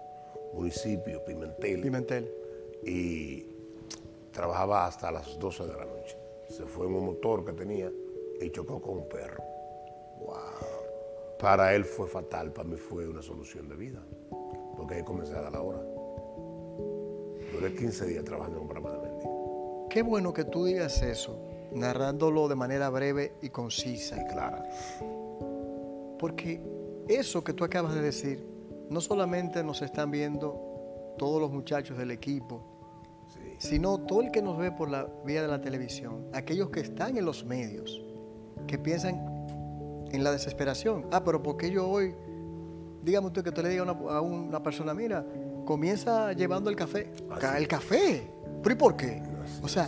municipio, 0.53 1.23
Pimentel. 1.23 1.81
Pimentel. 1.81 2.31
Y 2.83 3.45
trabajaba 4.31 4.85
hasta 4.85 5.11
las 5.11 5.39
12 5.39 5.67
de 5.67 5.73
la 5.73 5.85
noche. 5.85 6.17
Se 6.49 6.65
fue 6.65 6.85
en 6.85 6.93
un 6.93 7.05
motor 7.05 7.43
que 7.45 7.53
tenía 7.53 7.91
y 8.39 8.49
chocó 8.51 8.81
con 8.81 8.99
un 8.99 9.09
perro. 9.09 9.43
Wow. 10.19 11.37
Para 11.39 11.75
él 11.75 11.85
fue 11.85 12.07
fatal, 12.07 12.51
para 12.51 12.67
mí 12.67 12.77
fue 12.77 13.07
una 13.07 13.21
solución 13.21 13.69
de 13.69 13.75
vida, 13.75 14.01
porque 14.75 14.95
ahí 14.95 15.03
comencé 15.03 15.35
a 15.35 15.41
dar 15.41 15.51
la 15.51 15.61
hora. 15.61 15.79
Duré 17.53 17.73
15 17.75 18.05
días 18.07 18.25
trabajando 18.25 18.57
en 18.57 18.63
un 18.63 18.67
programa 18.67 18.97
de 18.97 19.07
Mendy. 19.07 19.25
Qué 19.89 20.01
bueno 20.01 20.33
que 20.33 20.43
tú 20.43 20.65
digas 20.65 21.01
eso, 21.03 21.39
narrándolo 21.73 22.47
de 22.47 22.55
manera 22.55 22.89
breve 22.89 23.35
y 23.41 23.49
concisa. 23.49 24.21
Y 24.21 24.25
clara. 24.27 24.63
Porque 26.19 26.61
eso 27.07 27.43
que 27.43 27.53
tú 27.53 27.63
acabas 27.63 27.93
de 27.93 28.01
decir, 28.01 28.45
no 28.89 29.01
solamente 29.01 29.63
nos 29.63 29.81
están 29.81 30.11
viendo 30.11 31.15
todos 31.17 31.41
los 31.41 31.51
muchachos 31.51 31.97
del 31.97 32.11
equipo, 32.11 32.61
sino 33.57 33.99
todo 33.99 34.21
el 34.21 34.31
que 34.31 34.41
nos 34.41 34.57
ve 34.57 34.71
por 34.71 34.89
la 34.89 35.07
vía 35.25 35.41
de 35.41 35.47
la 35.47 35.59
televisión, 35.61 36.27
aquellos 36.33 36.69
que 36.69 36.81
están 36.81 37.17
en 37.17 37.25
los 37.25 37.43
medios, 37.43 38.03
que 38.67 38.77
piensan 38.77 39.37
en 40.11 40.23
la 40.23 40.31
desesperación. 40.31 41.05
Ah, 41.11 41.23
pero 41.23 41.41
¿por 41.41 41.57
qué 41.57 41.71
yo 41.71 41.87
hoy, 41.87 42.13
dígame 43.01 43.27
usted 43.27 43.43
que 43.43 43.49
usted 43.49 43.63
le 43.63 43.69
diga 43.69 43.83
a 43.83 44.21
una, 44.21 44.61
persona, 44.61 44.93
mira, 44.93 45.25
comienza 45.65 46.33
llevando 46.33 46.69
el 46.69 46.75
café. 46.75 47.11
El 47.57 47.67
café. 47.67 48.31
¿Pero 48.61 48.75
y 48.75 48.77
por 48.77 48.95
qué? 48.95 49.21
O 49.61 49.67
sea, 49.67 49.87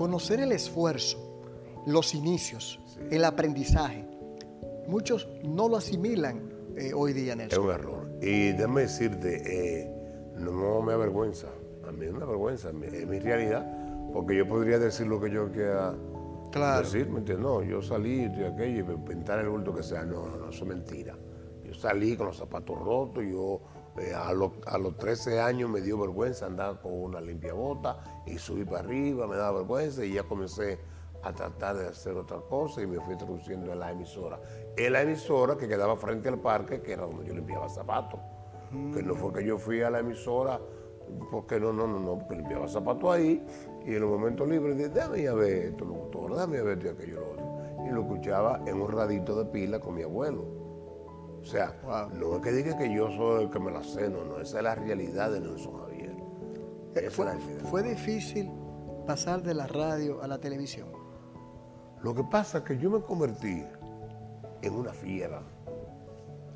conocer 0.00 0.40
el 0.40 0.52
esfuerzo, 0.52 1.18
los 1.84 2.14
inicios, 2.14 2.80
el 3.10 3.22
aprendizaje. 3.22 4.06
Muchos 4.86 5.28
no 5.44 5.68
lo 5.68 5.76
asimilan 5.76 6.50
eh, 6.74 6.94
hoy 6.94 7.12
día, 7.12 7.36
Nelson. 7.36 7.60
Es 7.60 7.66
un 7.66 7.70
error. 7.70 8.10
Y 8.22 8.52
déjame 8.52 8.80
decirte, 8.80 9.42
eh, 9.44 10.32
no 10.38 10.80
me 10.80 10.94
avergüenza. 10.94 11.48
A 11.86 11.92
mí 11.92 12.06
es 12.06 12.14
una 12.14 12.24
vergüenza, 12.24 12.70
es 12.70 13.06
mi 13.06 13.18
realidad, 13.18 14.10
porque 14.14 14.38
yo 14.38 14.48
podría 14.48 14.78
decir 14.78 15.06
lo 15.06 15.20
que 15.20 15.30
yo 15.30 15.52
quiera 15.52 15.94
Claro. 16.50 16.80
Decir, 16.80 17.06
¿me 17.10 17.20
No, 17.34 17.62
yo 17.62 17.82
salí 17.82 18.26
de 18.26 18.46
aquello 18.46 18.94
y 18.94 18.96
pintar 19.06 19.40
el 19.40 19.50
bulto 19.50 19.74
que 19.74 19.82
sea. 19.82 20.06
No, 20.06 20.26
no, 20.26 20.36
no, 20.38 20.48
eso 20.48 20.64
es 20.64 20.68
mentira. 20.68 21.14
Yo 21.62 21.74
salí 21.74 22.16
con 22.16 22.28
los 22.28 22.38
zapatos 22.38 22.78
rotos, 22.78 23.22
yo 23.22 23.60
eh, 24.00 24.14
a, 24.14 24.28
a, 24.28 24.78
los 24.78 24.96
13 24.98 25.40
años 25.40 25.68
me 25.68 25.80
dio 25.80 25.98
vergüenza 25.98 26.46
andar 26.46 26.80
con 26.80 26.92
una 26.92 27.20
limpia 27.20 27.52
bota 27.52 27.98
y 28.26 28.38
subí 28.38 28.64
para 28.64 28.80
arriba, 28.80 29.26
me 29.26 29.36
daba 29.36 29.58
vergüenza 29.58 30.04
y 30.04 30.14
ya 30.14 30.22
comencé 30.22 30.78
a 31.22 31.32
tratar 31.32 31.76
de 31.76 31.88
hacer 31.88 32.16
otra 32.16 32.38
cosa 32.48 32.82
y 32.82 32.86
me 32.86 32.98
fui 33.00 33.12
introduciendo 33.12 33.72
en 33.72 33.80
la 33.80 33.90
emisora. 33.90 34.40
En 34.76 34.92
la 34.92 35.02
emisora 35.02 35.56
que 35.56 35.68
quedaba 35.68 35.96
frente 35.96 36.28
al 36.28 36.38
parque, 36.38 36.80
que 36.80 36.92
era 36.92 37.02
donde 37.02 37.26
yo 37.26 37.34
limpiaba 37.34 37.68
zapatos. 37.68 38.20
Que 38.94 39.02
no 39.02 39.14
fue 39.16 39.32
que 39.32 39.44
yo 39.44 39.58
fui 39.58 39.82
a 39.82 39.90
la 39.90 39.98
emisora 39.98 40.60
porque 41.30 41.58
no, 41.58 41.72
no, 41.72 41.86
no, 41.88 41.98
no, 41.98 42.18
porque 42.18 42.36
limpiaba 42.36 42.68
zapatos 42.68 43.12
ahí 43.12 43.44
y 43.84 43.94
en 43.94 44.00
los 44.00 44.10
momentos 44.10 44.48
libres 44.48 44.76
dije, 44.76 44.88
déjame 44.90 45.26
a 45.26 45.34
ver 45.34 45.66
esto, 45.66 45.84
locutor, 45.84 46.34
déjame 46.34 46.58
a 46.58 46.62
ver 46.62 46.78
esto 46.78 46.86
y 46.86 46.90
aquello, 46.90 47.20
lo 47.20 47.30
otro. 47.32 47.86
Y 47.86 47.90
lo 47.90 48.02
escuchaba 48.02 48.60
en 48.66 48.80
un 48.80 48.90
radito 48.90 49.34
de 49.42 49.50
pila 49.50 49.80
con 49.80 49.94
mi 49.94 50.02
abuelo. 50.02 50.59
O 51.42 51.44
sea, 51.46 51.74
Wow. 51.84 52.10
no 52.18 52.36
es 52.36 52.42
que 52.42 52.52
diga 52.52 52.76
que 52.76 52.92
yo 52.94 53.10
soy 53.10 53.44
el 53.44 53.50
que 53.50 53.58
me 53.58 53.70
la 53.70 53.82
sé, 53.82 54.08
no, 54.10 54.24
no, 54.24 54.40
esa 54.40 54.58
es 54.58 54.64
la 54.64 54.74
realidad 54.74 55.30
de 55.32 55.40
Nelson 55.40 55.78
Javier. 55.80 56.14
Esa 56.94 57.06
es 57.06 57.14
Fue, 57.14 57.24
la 57.24 57.32
realidad. 57.34 57.60
fue 57.70 57.82
difícil 57.82 58.50
pasar 59.06 59.42
de 59.42 59.54
la 59.54 59.66
radio 59.66 60.22
a 60.22 60.26
la 60.26 60.38
televisión. 60.38 60.88
Lo 62.02 62.14
que 62.14 62.24
pasa 62.24 62.58
es 62.58 62.64
que 62.64 62.78
yo 62.78 62.90
me 62.90 63.00
convertí 63.02 63.64
en 64.62 64.74
una 64.74 64.92
fiera 64.92 65.42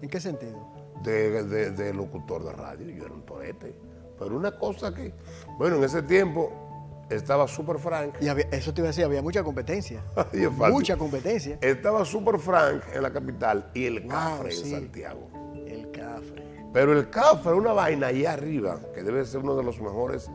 ¿En 0.02 0.08
qué 0.10 0.20
sentido? 0.20 0.58
de, 1.02 1.42
de- 1.44 1.70
de 1.70 1.94
locutor 1.94 2.44
de 2.44 2.52
radio, 2.52 2.88
yo 2.90 3.04
era 3.06 3.14
un 3.14 3.22
torete. 3.24 3.74
Pero 4.18 4.36
una 4.36 4.56
cosa 4.58 4.94
que, 4.94 5.12
bueno, 5.58 5.76
en 5.76 5.84
ese 5.84 6.02
tiempo 6.02 6.63
estaba 7.10 7.46
Super 7.48 7.78
Frank. 7.78 8.14
Y 8.20 8.28
había- 8.28 8.46
eso 8.50 8.72
te 8.74 8.80
iba 8.80 8.88
a 8.88 8.90
decir, 8.90 9.04
había 9.04 9.22
mucha 9.22 9.42
competencia. 9.42 10.02
Mucha 10.70 10.96
competencia. 10.96 11.58
Estaba 11.60 12.04
Super 12.04 12.38
Frank 12.38 12.82
en 12.94 13.02
la 13.02 13.12
capital 13.12 13.70
y 13.74 13.84
el 13.86 14.00
Wow, 14.00 14.08
Cafre 14.10 14.50
sí. 14.52 14.74
en 14.74 14.80
Santiago. 14.82 15.28
El 15.66 15.90
café. 15.90 16.42
Pero 16.72 16.92
el 16.92 17.08
Cafre 17.10 17.52
una 17.52 17.72
vaina 17.72 18.08
allá 18.08 18.32
arriba, 18.32 18.80
que 18.94 19.02
debe 19.02 19.24
ser 19.24 19.40
uno 19.40 19.54
de 19.56 19.62
los 19.62 19.80
mejores 19.80 20.30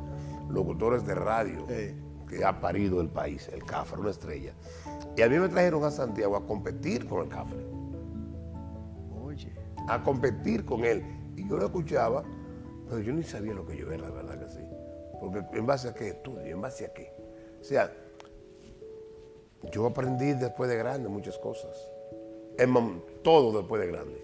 locutores 0.49 1.05
de 1.05 1.15
radio 1.15 1.65
Sí. 1.67 1.95
que 2.27 2.45
ha 2.45 2.59
parido 2.61 3.01
el 3.01 3.09
país. 3.09 3.49
El 3.53 3.63
Cafre, 3.65 3.99
una 3.99 4.11
estrella. 4.11 4.53
Y 5.17 5.21
a 5.21 5.27
mí 5.29 5.37
me 5.37 5.49
trajeron 5.49 5.83
a 5.83 5.91
Santiago 5.91 6.35
a 6.37 6.45
competir 6.45 7.05
con 7.07 7.23
el 7.23 7.29
Cafre. 7.29 7.59
Oye. 9.23 9.51
a 9.87 10.01
competir 10.03 10.65
con 10.65 10.85
él. 10.85 11.03
Y 11.35 11.47
yo 11.47 11.57
lo 11.57 11.65
escuchaba, 11.65 12.23
pero 12.87 12.99
yo 13.01 13.11
ni 13.13 13.23
sabía 13.23 13.53
lo 13.53 13.65
que 13.65 13.75
yo 13.77 13.91
era, 13.91 14.03
la 14.03 14.09
verdad. 14.11 14.38
Porque 15.19 15.43
en 15.53 15.65
base 15.65 15.89
a 15.89 15.93
qué 15.93 16.09
estudio, 16.09 16.45
en 16.45 16.61
base 16.61 16.85
a 16.85 16.93
qué. 16.93 17.13
O 17.59 17.63
sea, 17.63 17.91
yo 19.71 19.85
aprendí 19.85 20.33
después 20.33 20.69
de 20.69 20.77
grande 20.77 21.09
muchas 21.09 21.37
cosas. 21.37 21.75
Todo 23.23 23.57
después 23.57 23.81
de 23.81 23.87
grande. 23.87 24.21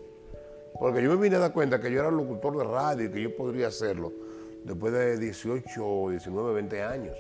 Porque 0.80 1.02
yo 1.02 1.10
me 1.12 1.16
vine 1.16 1.38
a 1.38 1.40
dar 1.40 1.54
cuenta 1.54 1.80
que 1.80 1.92
yo 1.92 2.00
era 2.00 2.12
locutor 2.12 2.58
de 2.58 2.64
radio 2.64 3.06
y 3.06 3.12
que 3.12 3.22
yo 3.22 3.36
podría 3.36 3.68
hacerlo 3.68 4.12
después 4.64 4.92
de 4.92 5.18
18, 5.18 6.10
19, 6.10 6.54
20 6.54 6.82
años. 6.82 7.18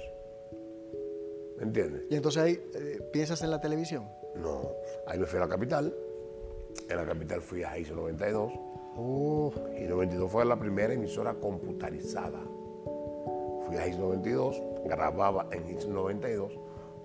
¿Me 1.58 1.64
entiendes? 1.64 2.04
Y 2.10 2.16
entonces 2.16 2.42
ahí 2.42 2.60
eh, 2.74 3.10
piensas 3.14 3.42
en 3.44 3.52
la 3.52 3.62
televisión. 3.62 4.10
No. 4.36 4.72
Ahí 5.08 5.18
me 5.18 5.26
fui 5.26 5.38
a 5.38 5.42
la 5.42 5.48
capital. 5.48 5.96
En 6.90 6.98
la 6.98 7.06
capital 7.06 7.42
fui 7.42 7.64
a 7.64 7.78
ISO 7.78 7.96
92. 7.96 8.52
Uh, 8.98 9.52
Y 9.78 9.88
92 9.88 10.32
fue 10.32 10.46
la 10.46 10.58
primera 10.58 10.94
emisora 10.94 11.34
computarizada. 11.36 12.42
Fui 13.68 13.78
a 13.78 13.88
IS 13.88 13.98
92, 13.98 14.62
grababa 14.86 15.48
en 15.52 15.68
IS 15.76 15.88
92, 15.88 16.52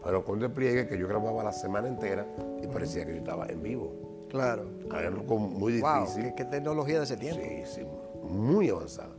pero 0.05 0.25
con 0.25 0.39
despliegue 0.39 0.87
que 0.87 0.99
yo 0.99 1.09
grababa 1.09 1.43
la 1.43 1.53
semana 1.53 1.89
entera 1.89 2.27
y 2.63 2.67
parecía 2.67 3.05
que 3.07 3.13
yo 3.13 3.19
estaba 3.19 3.47
en 3.47 3.63
vivo. 3.63 3.93
claro. 4.29 4.65
Algo 4.91 5.39
muy 5.39 5.81
Wow, 5.81 6.01
difícil. 6.01 6.23
qué, 6.25 6.35
qué 6.37 6.45
tecnología 6.45 6.99
de 6.99 7.05
ese 7.05 7.17
tiempo. 7.17 7.41
Sí, 7.43 7.63
sí, 7.83 7.87
muy 8.29 8.69
avanzada. 8.71 9.15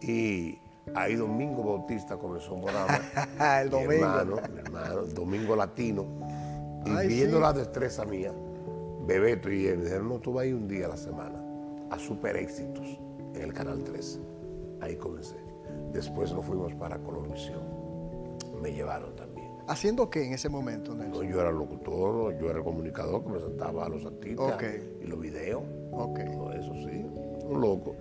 Y 0.00 0.58
ahí 0.94 1.14
Domingo 1.16 1.62
Bautista 1.64 2.16
comenzó 2.16 2.54
un 2.54 2.62
programa. 2.62 3.00
El 3.60 3.64
Mi 3.66 3.70
domingo. 3.70 3.92
hermano, 3.94 4.36
mi 4.52 4.58
hermano, 4.60 5.02
Domingo 5.06 5.56
Latino. 5.56 6.04
Y 6.84 6.90
Ay, 6.90 7.08
viendo 7.08 7.36
sí. 7.38 7.42
la 7.42 7.52
destreza 7.52 8.04
mía, 8.04 8.32
Bebeto 9.06 9.50
y 9.50 9.66
él 9.66 9.78
me 9.78 9.84
dijeron, 9.84 10.08
no, 10.08 10.18
tú 10.20 10.32
vas 10.34 10.44
a 10.44 10.46
ir 10.46 10.54
un 10.54 10.68
día 10.68 10.86
a 10.86 10.90
la 10.90 10.96
semana 10.96 11.42
a 11.90 11.98
Super 11.98 12.36
Éxitos 12.36 12.98
en 13.34 13.42
el 13.42 13.52
Canal 13.52 13.82
3. 13.84 14.20
Ahí 14.80 14.96
comencé. 14.96 15.36
Después 15.92 16.32
nos 16.32 16.44
fuimos 16.44 16.74
para 16.74 16.98
Colorvisión. 16.98 17.60
Me 18.60 18.72
llevaron 18.72 19.14
también. 19.16 19.46
¿Haciendo 19.68 20.08
qué 20.10 20.24
en 20.26 20.32
ese 20.34 20.48
momento, 20.48 20.94
No, 20.94 21.04
Nelson? 21.04 21.28
yo 21.28 21.40
era 21.40 21.50
locutor, 21.50 22.38
yo 22.38 22.48
era 22.50 22.58
el 22.58 22.64
comunicador 22.64 23.24
que 23.24 23.30
presentaba 23.30 23.86
a 23.86 23.88
los 23.88 24.04
artistas 24.04 24.62
y 25.02 25.06
los 25.06 25.20
videos. 25.20 25.62
Todo 25.90 26.52
eso 26.52 26.72
sí, 26.74 27.04
un 27.48 27.60
loco. 27.60 27.94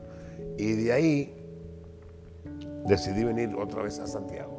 Y 0.57 0.73
de 0.73 0.91
ahí 0.93 1.33
decidí 2.85 3.23
venir 3.23 3.55
otra 3.55 3.83
vez 3.83 3.99
a 3.99 4.07
Santiago. 4.07 4.53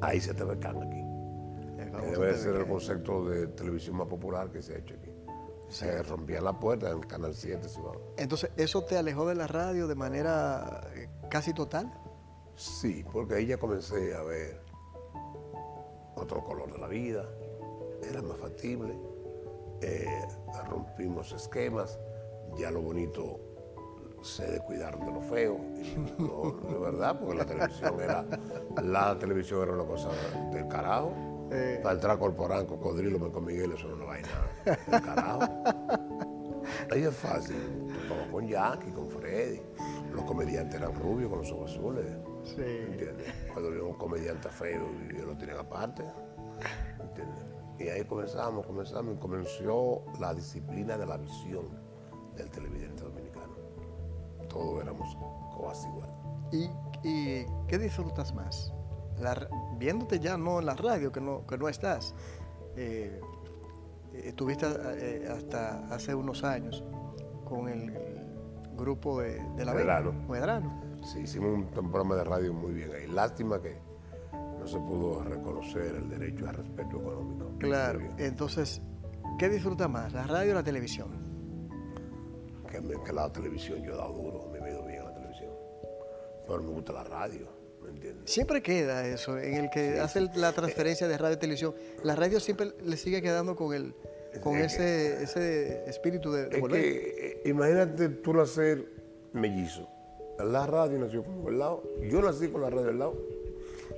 Ahí 0.00 0.20
se 0.20 0.34
te 0.34 0.44
becan 0.44 0.76
aquí. 0.82 1.02
Debe 2.10 2.34
ser 2.34 2.56
el 2.56 2.66
concepto 2.66 3.24
de 3.28 3.46
televisión 3.48 3.96
más 3.96 4.08
popular 4.08 4.50
que 4.50 4.62
se 4.62 4.74
ha 4.74 4.78
hecho 4.78 4.94
aquí. 4.94 5.11
Se 5.72 6.02
rompía 6.02 6.40
la 6.40 6.58
puerta 6.58 6.90
en 6.90 6.98
el 6.98 7.06
Canal 7.06 7.34
7. 7.34 7.68
se 7.68 7.80
iba. 7.80 7.92
Entonces, 8.16 8.50
¿eso 8.56 8.84
te 8.84 8.96
alejó 8.96 9.26
de 9.26 9.34
la 9.34 9.46
radio 9.46 9.86
de 9.86 9.94
manera 9.94 10.82
eh, 10.94 11.08
casi 11.30 11.54
total? 11.54 11.92
Sí, 12.54 13.04
porque 13.10 13.34
ahí 13.34 13.46
ya 13.46 13.56
comencé 13.56 14.14
a 14.14 14.22
ver 14.22 14.60
otro 16.14 16.44
color 16.44 16.72
de 16.72 16.78
la 16.78 16.86
vida, 16.86 17.26
era 18.02 18.22
más 18.22 18.38
factible, 18.38 18.94
eh, 19.80 20.06
rompimos 20.68 21.32
esquemas, 21.32 21.98
ya 22.56 22.70
lo 22.70 22.82
bonito 22.82 23.40
se 24.22 24.46
descuidaron 24.46 25.04
de 25.04 25.12
lo 25.12 25.20
feo, 25.22 25.58
no, 26.18 26.70
de 26.70 26.78
verdad, 26.78 27.18
porque 27.18 27.34
la 27.34 27.46
televisión 27.46 28.00
era, 28.00 28.24
la 28.82 29.18
televisión 29.18 29.62
era 29.62 29.72
una 29.72 29.84
cosa 29.84 30.10
del 30.52 30.68
carajo. 30.68 31.31
Eh. 31.52 31.80
Para 31.82 31.96
entrar 31.96 32.16
a 32.16 32.18
Corporán, 32.18 32.66
Cocodrilo, 32.66 33.18
me 33.18 33.30
con 33.30 33.44
Miguel, 33.44 33.72
eso 33.72 33.86
no 33.88 34.02
es 34.02 34.08
vaina 34.08 34.28
del 34.64 35.02
carajo. 35.02 35.40
Ahí 36.90 37.02
es 37.02 37.14
fácil, 37.14 37.56
como 38.08 38.32
con 38.32 38.48
Jackie, 38.48 38.90
con 38.90 39.08
Freddy, 39.08 39.60
los 40.14 40.24
comediantes 40.24 40.80
eran 40.80 40.94
rubios 40.94 41.28
con 41.28 41.40
los 41.40 41.52
ojos 41.52 41.72
azules. 41.72 42.06
Sí. 42.44 42.62
¿Entiendes? 42.62 43.32
Cuando 43.52 43.70
había 43.70 43.82
un 43.82 43.94
comediante 43.94 44.48
feo 44.48 44.86
y 45.10 45.18
yo 45.18 45.26
lo 45.26 45.36
tenían 45.36 45.58
aparte. 45.58 46.04
¿Entiendes? 47.00 47.44
Y 47.78 47.88
ahí 47.88 48.04
comenzamos, 48.04 48.66
comenzamos 48.66 49.16
y 49.16 49.18
comenzó 49.18 50.04
la 50.20 50.32
disciplina 50.34 50.96
de 50.96 51.06
la 51.06 51.16
visión 51.18 51.66
del 52.36 52.50
televidente 52.50 53.02
dominicano. 53.02 53.54
Todos 54.48 54.82
éramos 54.82 55.16
casi 55.60 55.88
igual. 55.88 56.10
¿Y, 56.52 56.70
y 57.02 57.46
qué 57.66 57.78
disfrutas 57.78 58.34
más? 58.34 58.72
La 59.20 59.48
viéndote 59.78 60.18
ya 60.18 60.36
no 60.36 60.58
en 60.60 60.66
la 60.66 60.74
radio, 60.74 61.12
que 61.12 61.20
no, 61.20 61.46
que 61.46 61.56
no 61.58 61.68
estás. 61.68 62.14
Eh, 62.76 63.20
estuviste 64.14 64.66
eh, 64.66 65.28
hasta 65.30 65.86
hace 65.94 66.14
unos 66.14 66.44
años 66.44 66.84
con 67.44 67.68
el, 67.68 67.90
el 67.90 68.76
grupo 68.76 69.20
de, 69.20 69.42
de 69.56 69.64
la 69.64 69.74
Vega, 69.74 70.00
Medrano. 70.28 70.80
Sí, 71.02 71.20
hicimos 71.20 71.50
un 71.52 71.66
programa 71.90 72.16
de 72.16 72.24
radio 72.24 72.52
muy 72.52 72.72
bien 72.72 72.92
ahí. 72.92 73.06
Lástima 73.08 73.60
que 73.60 73.76
no 74.32 74.66
se 74.66 74.78
pudo 74.78 75.22
reconocer 75.24 75.96
el 75.96 76.08
derecho 76.08 76.48
al 76.48 76.54
respeto 76.54 77.00
económico. 77.00 77.50
Claro. 77.58 78.00
Entonces, 78.18 78.80
¿qué 79.38 79.48
disfrutas 79.48 79.90
más? 79.90 80.12
¿La 80.12 80.26
radio 80.26 80.52
o 80.52 80.54
la 80.54 80.62
televisión? 80.62 81.20
Que, 82.70 83.12
la 83.12 83.30
televisión, 83.30 83.82
yo 83.82 83.92
he 83.92 83.96
dado 83.96 84.12
duro, 84.12 84.48
me 84.50 84.58
he 84.58 84.72
ido 84.72 84.86
bien 84.86 85.00
en 85.00 85.04
la 85.04 85.14
televisión. 85.14 85.50
Pero 86.46 86.62
me 86.62 86.70
gusta 86.70 86.92
la 86.92 87.04
radio, 87.04 87.48
¿me 87.82 87.90
entiendes? 87.90 88.30
Siempre 88.30 88.62
queda 88.62 89.06
eso, 89.06 89.38
en 89.38 89.54
el 89.54 89.70
que 89.70 90.00
hace 90.00 90.20
la 90.34 90.52
transferencia 90.52 91.08
de 91.08 91.18
radio 91.18 91.36
y 91.36 91.38
televisión. 91.38 91.74
La 92.04 92.14
radio 92.16 92.40
siempre 92.40 92.72
le 92.84 92.96
sigue 92.96 93.20
quedando 93.22 93.56
con 93.56 93.74
el 93.74 93.94
con 94.42 94.56
Es 94.56 94.76
que- 94.76 95.12
ese, 95.12 95.22
ese 95.24 95.84
espíritu 95.90 96.32
de, 96.32 96.46
de 96.48 96.54
Es 96.56 96.60
volver. 96.60 96.80
que, 96.80 97.42
eh, 97.44 97.48
imagínate 97.50 98.08
tú 98.08 98.32
nacer 98.32 98.86
mellizo. 99.32 99.88
La 100.38 100.66
radio 100.66 100.98
nació 100.98 101.22
como 101.22 101.48
al 101.48 101.58
lado. 101.58 101.82
Yo 102.10 102.22
nací 102.22 102.48
con 102.48 102.62
la 102.62 102.70
radio 102.70 102.88
al 102.88 102.98
lado. 102.98 103.14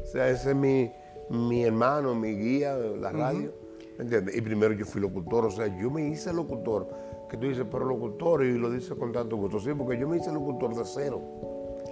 O 0.03 0.07
sea, 0.07 0.29
ese 0.29 0.51
es 0.51 0.57
mi, 0.57 0.91
mi 1.31 1.65
hermano, 1.65 2.15
mi 2.15 2.35
guía, 2.37 2.75
la 2.77 3.13
radio. 3.13 3.55
¿Me 3.97 4.05
entiendes? 4.05 4.35
Y 4.37 4.41
primero 4.41 4.75
yo 4.75 4.85
fui 4.85 5.01
locutor. 5.01 5.45
O 5.45 5.51
sea, 5.53 5.67
yo 5.81 5.89
me 5.91 6.09
hice 6.09 6.33
locutor. 6.33 6.89
Que 7.31 7.37
tú 7.37 7.47
dices, 7.49 7.65
pero 7.71 7.85
locutor, 7.85 8.45
y 8.45 8.59
lo 8.59 8.71
dices 8.71 8.93
con 8.99 9.13
tanto 9.13 9.37
gusto. 9.37 9.61
Sí, 9.61 9.71
porque 9.77 9.99
yo 9.99 10.09
me 10.09 10.17
hice 10.19 10.33
locutor 10.33 10.75
de 10.75 10.83
cero. 10.85 11.23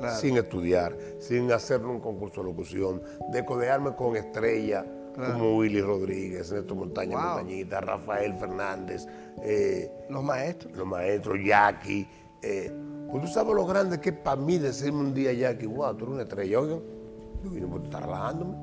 Claro. 0.02 0.20
Sin 0.20 0.36
estudiar, 0.36 0.96
sin 1.20 1.50
hacer 1.52 1.84
un 1.84 2.00
concurso 2.00 2.40
de 2.42 2.48
locución, 2.48 3.00
de 3.30 3.44
codearme 3.44 3.94
con 3.94 4.16
estrellas 4.16 4.84
como 5.14 5.58
Willy 5.58 5.80
Rodríguez, 5.80 6.50
Néstor 6.52 6.76
Montaña 6.76 7.16
Wow. 7.16 7.26
Montañita, 7.36 7.80
Rafael 7.82 8.34
Fernández, 8.34 9.06
eh, 9.42 9.90
Los 10.08 10.24
maestros. 10.24 10.74
los 10.76 10.86
maestros, 10.86 11.38
Jackie. 11.44 12.08
Eh, 12.42 12.72
pues 13.10 13.22
tú 13.24 13.28
sabes 13.30 13.54
lo 13.54 13.64
grande 13.66 14.00
que 14.00 14.08
es 14.08 14.16
para 14.16 14.36
mí 14.40 14.58
decirme 14.58 15.00
un 15.00 15.14
día, 15.14 15.32
Jackie, 15.32 15.66
wow, 15.66 15.94
tú 15.94 16.04
eres 16.06 16.14
una 16.14 16.22
estrella. 16.22 16.58
Oigan, 16.60 16.80
yo 17.44 17.50
vine 17.50 17.66
por 17.66 17.82
estar 17.84 18.02
relajándome. 18.02 18.56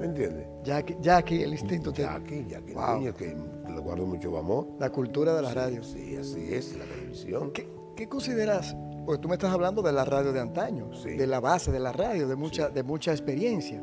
¿Me 0.00 0.06
entiendes? 0.06 0.46
Jackie, 0.64 0.96
Jackie, 1.00 1.42
el 1.44 1.52
instinto. 1.52 1.92
te- 1.92 2.02
Jackie, 2.02 2.46
Jackie 2.48 2.72
Wow. 2.74 2.98
Niño, 2.98 3.14
que 3.14 3.36
le 3.68 3.78
guardo 3.80 4.06
mucho 4.06 4.36
amor. 4.36 4.66
La 4.80 4.90
cultura 4.90 5.34
de 5.36 5.42
la 5.42 5.54
radio. 5.54 5.84
Sí, 5.84 6.16
así 6.16 6.52
es, 6.52 6.76
la 6.76 6.84
televisión. 6.84 7.52
¿Qué, 7.52 7.68
qué 7.94 8.08
consideras? 8.08 8.74
Porque 9.04 9.20
tú 9.20 9.28
me 9.28 9.34
estás 9.34 9.52
hablando 9.52 9.82
de 9.82 9.92
la 9.92 10.04
radio 10.04 10.32
de 10.32 10.40
antaño, 10.40 10.92
Sí. 10.94 11.10
de 11.16 11.26
la 11.26 11.40
base 11.40 11.70
de 11.70 11.80
la 11.80 11.92
radio, 11.92 12.26
de 12.28 12.36
mucha, 12.36 12.68
de 12.70 12.82
mucha 12.82 13.10
experiencia. 13.12 13.82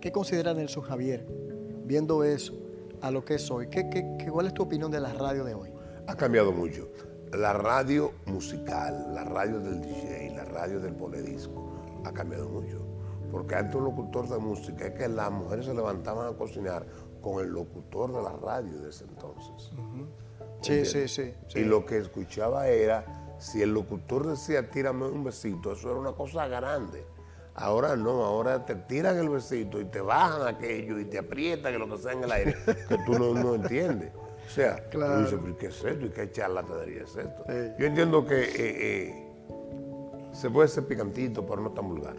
¿Qué 0.00 0.10
considera 0.12 0.52
Nelson 0.54 0.82
Javier 0.82 1.26
viendo 1.84 2.24
eso 2.24 2.54
a 3.00 3.10
lo 3.10 3.24
que 3.24 3.34
es 3.34 3.50
hoy? 3.50 3.68
¿Qué, 3.68 3.88
qué, 3.88 4.16
qué, 4.18 4.30
cuál 4.30 4.46
es 4.46 4.54
tu 4.54 4.62
opinión 4.64 4.90
de 4.90 5.00
la 5.00 5.12
radio 5.12 5.44
de 5.44 5.54
hoy? 5.54 5.70
Ha 6.06 6.16
cambiado 6.16 6.52
mucho. 6.52 6.88
La 7.32 7.52
radio 7.52 8.12
musical, 8.26 9.12
la 9.14 9.24
radio 9.24 9.58
del 9.60 9.80
DJ, 9.80 10.34
la 10.36 10.44
radio 10.44 10.78
del 10.80 10.94
poledisco, 10.94 11.72
ha 12.04 12.12
cambiado 12.12 12.48
mucho. 12.48 12.80
Porque 13.30 13.54
antes 13.56 13.74
un 13.76 13.84
locutor 13.84 14.28
de 14.28 14.38
música 14.38 14.86
es 14.86 14.92
que 14.94 15.08
las 15.08 15.30
mujeres 15.32 15.66
se 15.66 15.74
levantaban 15.74 16.32
a 16.32 16.36
cocinar 16.36 16.86
con 17.20 17.42
el 17.42 17.50
locutor 17.50 18.12
de 18.12 18.22
la 18.22 18.32
radio 18.36 18.80
de 18.82 18.90
ese 18.90 19.04
entonces. 19.04 19.70
Sí, 20.60 20.84
sí, 20.84 21.08
sí, 21.08 21.32
sí. 21.48 21.58
Y 21.58 21.64
lo 21.64 21.84
que 21.84 21.98
escuchaba 21.98 22.68
era, 22.68 23.04
si 23.44 23.60
el 23.60 23.74
locutor 23.74 24.26
decía 24.26 24.70
tírame 24.70 25.06
un 25.06 25.22
besito, 25.22 25.72
eso 25.72 25.90
era 25.90 26.00
una 26.00 26.12
cosa 26.12 26.46
grande. 26.48 27.04
Ahora 27.54 27.94
no, 27.94 28.24
ahora 28.24 28.64
te 28.64 28.74
tiran 28.74 29.18
el 29.18 29.28
besito 29.28 29.78
y 29.80 29.84
te 29.84 30.00
bajan 30.00 30.48
aquello 30.48 30.98
y 30.98 31.04
te 31.04 31.18
aprietan 31.18 31.74
y 31.74 31.78
lo 31.78 31.88
que 31.88 31.98
sea 31.98 32.12
en 32.12 32.24
el 32.24 32.32
aire, 32.32 32.56
que 32.88 32.96
tú 33.06 33.12
no, 33.18 33.34
no 33.34 33.54
entiendes. 33.54 34.12
O 34.46 34.50
sea, 34.50 34.76
Claro. 34.88 35.16
tú 35.16 35.20
dices, 35.24 35.38
¿pero 35.42 35.56
qué 35.58 35.66
es 35.66 35.84
esto? 35.84 36.06
¿Y 36.06 36.08
qué 36.10 36.30
charlatanería 36.32 37.02
es 37.02 37.16
esto? 37.16 37.44
Sí. 37.48 37.54
Yo 37.78 37.86
entiendo 37.86 38.24
que 38.26 38.40
eh, 38.42 38.48
eh, 38.58 39.30
se 40.32 40.50
puede 40.50 40.68
ser 40.68 40.86
picantito, 40.86 41.46
pero 41.46 41.60
no 41.62 41.70
tan 41.70 41.86
vulgar. 41.88 42.16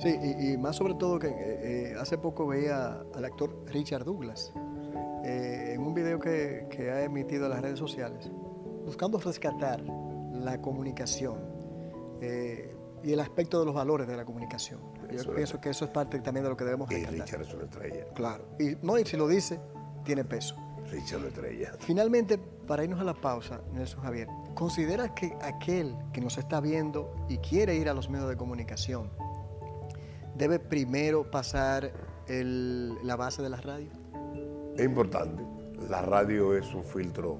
Sí, 0.00 0.14
y, 0.22 0.52
y 0.52 0.56
más 0.58 0.76
sobre 0.76 0.94
todo 0.94 1.18
que 1.18 1.28
eh, 1.30 1.94
hace 1.98 2.18
poco 2.18 2.46
veía 2.48 3.00
al 3.14 3.24
actor 3.24 3.50
Richard 3.66 4.04
Douglas 4.04 4.52
en 5.24 5.80
un 5.80 5.94
video 5.94 6.18
que, 6.20 6.66
que 6.70 6.90
ha 6.90 7.02
emitido 7.04 7.46
en 7.46 7.50
las 7.52 7.62
redes 7.62 7.78
sociales, 7.78 8.30
buscando 8.84 9.18
rescatar 9.18 9.82
la 10.44 10.60
comunicación 10.60 11.36
eh, 12.20 12.74
y 13.02 13.12
el 13.12 13.20
aspecto 13.20 13.60
de 13.60 13.66
los 13.66 13.74
valores 13.74 14.06
de 14.08 14.16
la 14.16 14.24
comunicación. 14.24 14.80
Yo 15.10 15.18
Eso 15.20 15.30
es. 15.30 15.36
pienso 15.36 15.60
que 15.60 15.70
eso 15.70 15.84
es 15.84 15.90
parte 15.90 16.18
también 16.20 16.44
de 16.44 16.50
lo 16.50 16.56
que 16.56 16.64
debemos 16.64 16.90
Y 16.90 16.94
rescatar. 16.96 17.20
Richard 17.20 17.42
es 17.42 17.54
una 17.54 17.64
estrella. 17.64 18.04
Claro. 18.14 18.44
Y 18.58 18.76
no, 18.84 18.98
y 18.98 19.04
si 19.04 19.16
lo 19.16 19.28
dice, 19.28 19.60
tiene 20.04 20.24
peso. 20.24 20.56
Richard 20.90 21.24
estrella. 21.26 21.72
Finalmente, 21.78 22.38
para 22.38 22.84
irnos 22.84 23.00
a 23.00 23.04
la 23.04 23.14
pausa, 23.14 23.60
Nelson 23.72 24.00
Javier, 24.02 24.28
¿considera 24.54 25.14
que 25.14 25.36
aquel 25.42 25.96
que 26.12 26.20
nos 26.20 26.38
está 26.38 26.60
viendo 26.60 27.14
y 27.28 27.38
quiere 27.38 27.74
ir 27.76 27.88
a 27.88 27.94
los 27.94 28.08
medios 28.08 28.28
de 28.28 28.36
comunicación 28.36 29.10
debe 30.36 30.58
primero 30.58 31.30
pasar 31.30 31.92
el- 32.28 32.94
la 33.04 33.16
base 33.16 33.42
de 33.42 33.48
la 33.50 33.56
radio? 33.56 33.90
Es 34.76 34.84
importante. 34.84 35.42
La 35.88 36.02
radio 36.02 36.56
es 36.56 36.72
un 36.74 36.84
filtro 36.84 37.38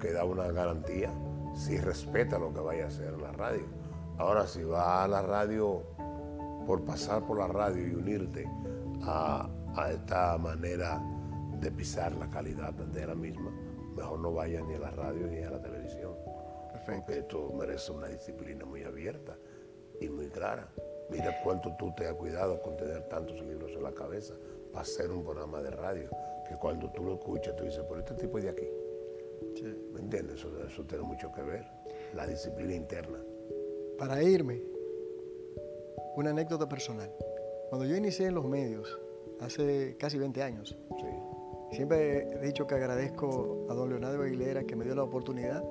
que 0.00 0.12
da 0.12 0.24
una 0.24 0.44
garantía 0.52 1.10
si 1.54 1.78
respeta 1.78 2.38
lo 2.38 2.52
que 2.52 2.60
vaya 2.60 2.84
a 2.84 2.88
hacer 2.88 3.18
la 3.20 3.32
radio. 3.32 3.64
Ahora, 4.18 4.46
si 4.46 4.62
va 4.62 5.04
a 5.04 5.08
la 5.08 5.22
radio 5.22 5.82
por 6.66 6.84
pasar 6.84 7.24
por 7.26 7.38
la 7.38 7.48
radio 7.48 7.86
y 7.86 7.94
unirte 7.94 8.48
a, 9.02 9.48
a 9.76 9.90
esta 9.90 10.36
manera 10.38 11.00
de 11.60 11.70
pisar 11.70 12.12
la 12.16 12.28
calidad 12.28 12.72
de 12.72 13.06
la 13.06 13.14
misma, 13.14 13.50
mejor 13.96 14.18
no 14.20 14.32
vaya 14.32 14.60
ni 14.62 14.74
a 14.74 14.78
la 14.78 14.90
radio 14.90 15.26
ni 15.26 15.42
a 15.42 15.50
la 15.50 15.60
televisión. 15.60 16.12
Porque 16.86 17.18
esto 17.18 17.52
merece 17.56 17.92
una 17.92 18.08
disciplina 18.08 18.64
muy 18.64 18.82
abierta 18.82 19.36
y 20.00 20.08
muy 20.08 20.28
clara. 20.28 20.68
Mira 21.10 21.40
cuánto 21.42 21.74
tú 21.76 21.92
te 21.96 22.06
has 22.06 22.14
cuidado 22.14 22.60
con 22.60 22.76
tener 22.76 23.02
tantos 23.08 23.40
libros 23.42 23.72
en 23.72 23.82
la 23.82 23.92
cabeza 23.92 24.34
para 24.72 24.82
hacer 24.82 25.10
un 25.10 25.22
programa 25.22 25.62
de 25.62 25.70
radio, 25.70 26.10
que 26.48 26.56
cuando 26.56 26.90
tú 26.90 27.04
lo 27.04 27.14
escuchas 27.14 27.54
tú 27.56 27.64
dices, 27.64 27.82
pero 27.88 28.00
este 28.00 28.14
tipo 28.14 28.38
es 28.38 28.44
de 28.44 28.50
aquí. 28.50 28.68
¿Me 29.92 30.00
entiendes? 30.00 30.36
Eso, 30.36 30.50
eso 30.66 30.84
tiene 30.84 31.04
mucho 31.04 31.30
que 31.32 31.42
ver. 31.42 31.64
La 32.14 32.26
disciplina 32.26 32.74
interna. 32.74 33.18
Para 33.98 34.22
irme, 34.22 34.60
una 36.16 36.30
anécdota 36.30 36.68
personal. 36.68 37.10
Cuando 37.68 37.86
yo 37.86 37.96
inicié 37.96 38.26
en 38.28 38.34
los 38.34 38.44
medios, 38.46 38.98
hace 39.40 39.96
casi 39.98 40.18
20 40.18 40.42
años, 40.42 40.76
Sí. 41.00 41.76
siempre 41.76 42.30
he 42.32 42.46
dicho 42.46 42.66
que 42.66 42.74
agradezco 42.74 43.66
a 43.68 43.74
don 43.74 43.88
Leonardo 43.90 44.22
Aguilera 44.22 44.64
que 44.64 44.76
me 44.76 44.84
dio 44.84 44.94
la 44.94 45.02
oportunidad, 45.02 45.62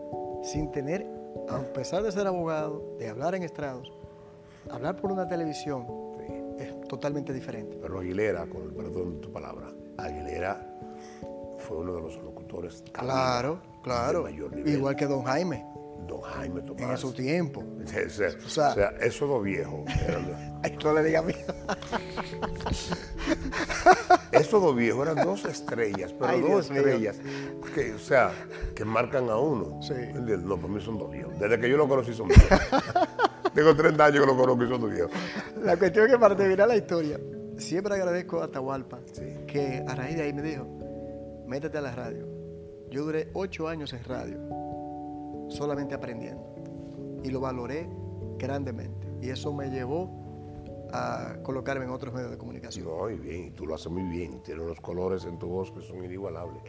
sin 0.44 0.72
tener, 0.72 1.06
a 1.50 1.62
pesar 1.74 2.04
de 2.04 2.12
ser 2.12 2.28
abogado, 2.28 2.96
de 2.98 3.08
hablar 3.10 3.36
en 3.36 3.44
estrados, 3.44 3.92
hablar 4.70 4.96
por 4.98 5.12
una 5.12 5.28
televisión 5.28 5.86
sí. 6.18 6.64
es 6.64 6.82
totalmente 6.88 7.32
diferente. 7.34 7.78
Pero 7.82 8.00
Aguilera, 8.00 8.46
con 8.48 8.64
el 8.64 8.74
perdón 8.74 9.16
de 9.16 9.20
tu 9.22 9.32
palabra, 9.32 9.72
Aguilera 9.98 10.70
fue 11.60 11.78
uno 11.78 11.94
de 11.96 12.02
los 12.02 12.18
locutores 12.22 12.84
Claro, 12.92 13.60
claro. 13.84 14.24
de 14.24 14.32
mayor 14.32 14.56
nivel. 14.56 14.74
Igual 14.76 14.96
que 14.96 15.06
don 15.06 15.24
Jaime 15.24 15.66
Don 16.08 16.22
Jaime 16.22 16.62
Tomás. 16.64 16.90
en 16.92 16.98
su 16.98 17.14
tiempo. 17.14 17.64
O 17.84 18.10
sea- 18.10 18.30
o 18.46 18.50
sea, 18.74 18.90
esos 19.02 19.30
dos 19.30 19.44
viejos. 19.44 19.82
eran- 20.08 20.60
Ay, 20.64 20.78
no 20.84 20.94
le 20.94 21.04
diga 21.04 21.20
a 21.20 21.24
mí. 21.24 21.34
Esos 24.32 24.62
dos 24.62 24.76
viejos 24.76 25.08
eran 25.08 25.26
dos 25.26 25.46
estrellas, 25.46 26.14
pero 26.18 26.32
Ay, 26.32 26.42
dos 26.42 26.50
Dios 26.50 26.72
mío. 26.72 26.80
estrellas 26.80 27.18
que, 27.76 27.94
o 27.94 28.00
sea, 28.00 28.32
que 28.76 28.84
marcan 28.86 29.30
a 29.30 29.38
uno. 29.38 29.80
Sí. 29.82 29.94
No, 30.14 30.56
para 30.58 30.74
mí 30.74 30.82
son 30.82 30.98
dos 30.98 31.12
viejos. 31.12 31.38
Desde 31.40 31.60
que 31.60 31.70
yo 31.70 31.78
lo 31.78 31.88
conocí 31.88 32.14
son 32.14 32.28
viejos. 32.30 32.48
Tengo 33.54 33.76
30 33.76 34.06
años 34.06 34.22
que 34.22 34.26
lo 34.26 34.36
conozco 34.38 34.64
y 34.64 34.68
son 34.70 34.82
dos 34.82 34.92
viejos. 34.92 35.12
La 35.64 35.78
cuestión 35.78 36.06
es 36.06 36.12
que 36.14 36.18
para 36.20 36.36
terminar 36.36 36.68
la 36.68 36.76
historia, 36.78 37.20
siempre 37.58 37.94
agradezco 37.96 38.42
a 38.42 38.46
Atahualpa, 38.46 39.00
Sí. 39.12 39.22
que 39.48 39.84
a 39.88 39.96
raíz 39.96 40.16
de 40.18 40.24
ahí 40.24 40.34
me 40.34 40.42
dijo, 40.42 40.66
métete 41.46 41.78
a 41.78 41.82
la 41.82 41.94
radio. 41.94 42.26
Yo 42.94 43.04
duré 43.06 43.30
ocho 43.34 43.68
años 43.68 43.92
en 43.94 44.04
radio, 44.04 44.38
solamente 45.50 45.96
aprendiendo. 45.96 46.44
Y 47.24 47.30
lo 47.32 47.40
valoré 47.40 47.90
grandemente. 48.38 49.08
Y 49.20 49.30
eso 49.30 49.52
me 49.52 49.70
llevó 49.72 50.12
a 50.94 51.38
colocarme 51.42 51.86
en 51.86 51.92
otros 51.92 52.14
medios 52.14 52.30
de 52.30 52.38
comunicación. 52.38 52.86
No, 52.86 53.10
y 53.10 53.18
bien, 53.18 53.46
y 53.46 53.52
tú 53.52 53.66
lo 53.66 53.74
haces 53.74 53.92
muy 53.92 54.04
bien. 54.04 54.44
Tienes 54.44 54.64
unos 54.64 54.80
colores 54.80 55.26
en 55.26 55.40
tu 55.40 55.48
voz 55.48 55.72
que 55.72 55.82
son 55.82 56.04
inigualables. 56.06 56.62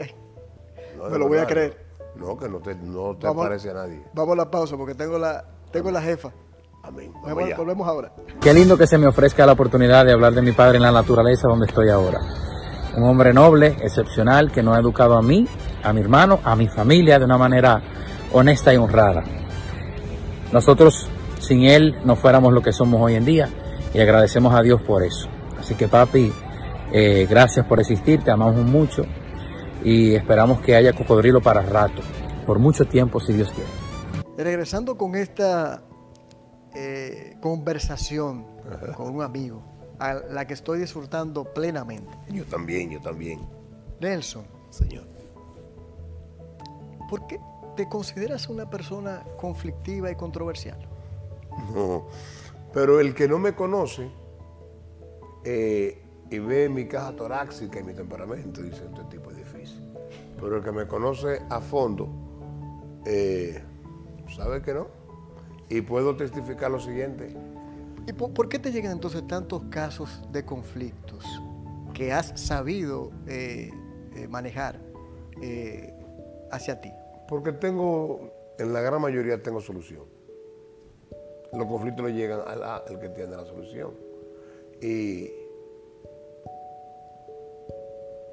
No, 0.96 1.10
Me 1.10 1.18
lo 1.18 1.28
voy 1.28 1.38
a 1.38 1.46
creer. 1.46 1.76
No, 2.16 2.38
que 2.38 2.48
no 2.48 2.60
te, 2.60 2.74
no 2.76 3.16
te 3.18 3.26
Vamos- 3.26 3.44
parece 3.44 3.70
a 3.70 3.74
nadie. 3.74 4.02
Vamos 4.14 4.32
a 4.32 4.36
la 4.36 4.50
pausa 4.50 4.76
porque 4.78 4.94
tengo 4.94 5.18
la, 5.18 5.44
tengo 5.72 5.90
la 5.90 6.00
jefa. 6.00 6.32
Amén. 6.84 7.12
Vamos 7.22 7.50
Volvemos- 7.58 7.86
ahora. 7.86 8.12
Qué 8.40 8.54
lindo 8.54 8.78
que 8.78 8.86
se 8.86 8.96
me 8.96 9.06
ofrezca 9.08 9.44
la 9.44 9.52
oportunidad 9.52 10.06
de 10.06 10.12
hablar 10.12 10.32
de 10.32 10.40
mi 10.40 10.52
padre 10.52 10.76
en 10.76 10.84
la 10.84 10.92
naturaleza 10.92 11.48
donde 11.48 11.66
estoy 11.66 11.90
ahora. 11.90 12.20
Un 12.96 13.02
hombre 13.02 13.34
noble, 13.34 13.76
excepcional, 13.82 14.52
que 14.52 14.62
nos 14.62 14.76
ha 14.76 14.80
educado 14.80 15.14
a 15.18 15.22
mí, 15.22 15.46
a 15.84 15.92
mi 15.92 16.00
hermano, 16.00 16.40
a 16.42 16.56
mi 16.56 16.66
familia 16.66 17.18
de 17.18 17.26
una 17.26 17.38
manera 17.38 17.82
honesta 18.32 18.72
y 18.72 18.76
honrada. 18.76 19.22
Nosotros 20.52 21.08
sin 21.38 21.64
él 21.64 21.96
no 22.04 22.16
fuéramos 22.16 22.52
lo 22.52 22.62
que 22.62 22.72
somos 22.72 23.00
hoy 23.00 23.14
en 23.14 23.24
día 23.24 23.48
y 23.92 24.00
agradecemos 24.00 24.54
a 24.54 24.62
Dios 24.62 24.82
por 24.82 25.02
eso. 25.02 25.28
Así 25.58 25.74
que 25.74 25.88
papi, 25.88 26.32
eh, 26.92 27.26
gracias 27.28 27.66
por 27.66 27.80
existir, 27.80 28.22
te 28.22 28.30
amamos 28.30 28.64
mucho 28.64 29.04
y 29.84 30.14
esperamos 30.14 30.60
que 30.60 30.74
haya 30.74 30.92
cocodrilo 30.92 31.40
para 31.40 31.60
rato, 31.62 32.02
por 32.46 32.58
mucho 32.58 32.86
tiempo 32.86 33.20
si 33.20 33.34
Dios 33.34 33.52
quiere. 33.52 33.70
Regresando 34.36 34.96
con 34.96 35.14
esta 35.14 35.82
eh, 36.74 37.36
conversación 37.40 38.46
con 38.96 39.14
un 39.14 39.22
amigo, 39.22 39.62
a 39.98 40.14
la 40.14 40.46
que 40.46 40.54
estoy 40.54 40.80
disfrutando 40.80 41.44
plenamente. 41.44 42.10
Yo 42.30 42.44
también, 42.46 42.90
yo 42.90 43.00
también, 43.00 43.40
Nelson, 44.00 44.44
Señor. 44.70 45.13
¿Por 47.14 47.28
qué 47.28 47.38
te 47.76 47.88
consideras 47.88 48.48
una 48.48 48.68
persona 48.68 49.22
conflictiva 49.36 50.10
y 50.10 50.16
controversial? 50.16 50.76
No, 51.72 52.08
pero 52.72 52.98
el 52.98 53.14
que 53.14 53.28
no 53.28 53.38
me 53.38 53.54
conoce 53.54 54.10
eh, 55.44 56.02
y 56.28 56.38
ve 56.40 56.68
mi 56.68 56.88
caja 56.88 57.14
torácica 57.14 57.78
y 57.78 57.84
mi 57.84 57.94
temperamento 57.94 58.62
dice, 58.62 58.86
este 58.86 59.04
tipo 59.04 59.30
es 59.30 59.36
difícil. 59.36 59.80
Pero 60.40 60.56
el 60.56 60.64
que 60.64 60.72
me 60.72 60.88
conoce 60.88 61.40
a 61.50 61.60
fondo 61.60 62.08
eh, 63.06 63.62
sabe 64.34 64.60
que 64.60 64.74
no. 64.74 64.88
Y 65.68 65.82
puedo 65.82 66.16
testificar 66.16 66.72
lo 66.72 66.80
siguiente. 66.80 67.32
¿Y 68.08 68.12
por, 68.12 68.34
por 68.34 68.48
qué 68.48 68.58
te 68.58 68.72
llegan 68.72 68.90
entonces 68.90 69.24
tantos 69.28 69.62
casos 69.70 70.20
de 70.32 70.44
conflictos 70.44 71.24
que 71.92 72.12
has 72.12 72.40
sabido 72.40 73.12
eh, 73.28 73.70
manejar 74.28 74.80
hacia 76.50 76.80
ti? 76.80 76.90
Porque 77.28 77.52
tengo, 77.52 78.30
en 78.58 78.72
la 78.72 78.80
gran 78.80 79.00
mayoría 79.00 79.42
tengo 79.42 79.60
solución. 79.60 80.04
Los 81.52 81.66
conflictos 81.66 82.04
le 82.04 82.12
llegan 82.12 82.40
al, 82.46 82.98
que 82.98 83.08
tiene 83.10 83.36
la 83.36 83.44
solución. 83.44 83.92
Y 84.80 85.30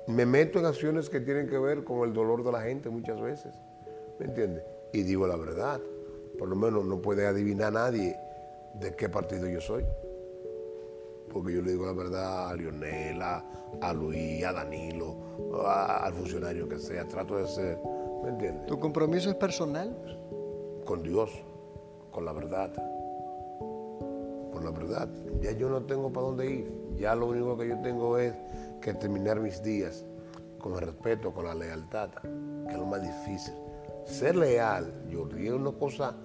me 0.08 0.26
meto 0.26 0.60
en 0.60 0.66
acciones 0.66 1.10
que 1.10 1.20
tienen 1.22 1.48
que 1.48 1.58
ver 1.58 1.84
con 1.84 2.08
el 2.08 2.14
dolor 2.14 2.44
de 2.44 2.52
la 2.52 2.62
gente 2.62 2.90
muchas 2.90 3.22
veces. 3.22 3.54
¿Me 4.20 4.26
entiendes? 4.26 4.64
Y 4.92 5.04
digo 5.04 5.28
la 5.28 5.36
verdad. 5.36 5.80
Por 6.38 6.50
lo 6.50 6.56
menos 6.56 6.86
no 6.86 7.02
puede 7.02 7.28
adivinar 7.28 7.74
nadie 7.74 8.18
de 8.76 8.96
qué 8.96 9.08
partido 9.10 9.48
yo 9.48 9.62
soy. 9.62 9.86
Porque 11.32 11.54
yo 11.54 11.62
le 11.62 11.72
digo 11.72 11.86
la 11.86 11.94
verdad 11.94 12.50
a 12.50 12.56
Lionela, 12.56 13.46
a 13.80 13.94
Luis, 13.94 14.44
a 14.44 14.52
Danilo, 14.52 15.16
al 15.66 16.14
funcionario 16.14 16.68
que 16.68 16.80
sea. 16.80 17.08
Trato 17.08 17.38
de 17.38 17.48
ser, 17.48 17.78
¿me 18.24 18.30
entiendes? 18.30 18.66
¿Tu 18.68 18.80
compromiso 18.80 19.30
es 19.30 19.36
personal? 19.36 19.96
con 20.86 21.04
Dios, 21.04 21.30
con 22.12 22.26
la 22.26 22.34
verdad, 22.34 22.74
con 24.52 24.64
la 24.66 24.72
verdad. 24.72 25.08
Ya 25.42 25.52
yo 25.52 25.70
no 25.70 25.84
tengo 25.84 26.12
para 26.12 26.26
dónde 26.28 26.50
ir. 26.52 26.72
Ya 26.98 27.16
lo 27.16 27.28
único 27.28 27.58
que 27.58 27.68
yo 27.70 27.80
tengo 27.82 28.18
es 28.18 28.34
que 28.82 28.94
terminar 28.96 29.40
mis 29.40 29.62
días 29.64 30.04
con 30.60 30.74
el 30.74 30.82
respeto, 30.82 31.32
con 31.34 31.46
la 31.46 31.54
lealtad, 31.56 32.10
que 32.22 32.72
es 32.74 32.78
lo 32.78 32.86
más 32.86 33.02
difícil. 33.02 33.54
Ser 34.06 34.36
leal, 34.36 34.92
yo 35.10 35.28
es 35.38 35.52
una 35.52 35.72
cosa 35.72 36.16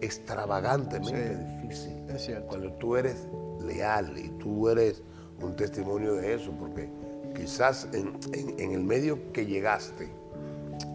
extravagantemente 0.00 1.36
difícil. 1.62 1.92
es 2.08 2.22
cierto. 2.24 2.48
Cuando 2.48 2.72
tú 2.74 2.96
eres 2.96 3.26
leal 3.64 4.18
y 4.18 4.28
tú 4.38 4.68
eres 4.68 5.02
un 5.40 5.54
testimonio 5.56 6.14
de 6.14 6.34
eso, 6.34 6.52
porque 6.58 6.90
quizás 7.34 7.88
en, 7.92 8.18
en- 8.32 8.58
en 8.60 8.72
el 8.72 8.82
medio 8.82 9.32
que 9.32 9.46
llegaste, 9.46 10.10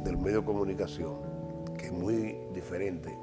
del 0.04 0.18
medio 0.18 0.40
de 0.40 0.46
comunicación, 0.46 1.16
que 1.78 1.88
es 1.88 1.92
muy 1.92 2.38
diferente 2.54 3.18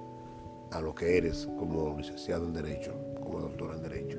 a 0.71 0.81
lo 0.81 0.95
que 0.95 1.17
eres 1.19 1.47
como 1.59 1.97
licenciado 1.97 2.45
en 2.47 2.53
Derecho, 2.55 2.95
como 3.23 3.41
doctor 3.41 3.75
en 3.77 3.83
Derecho, 3.83 4.19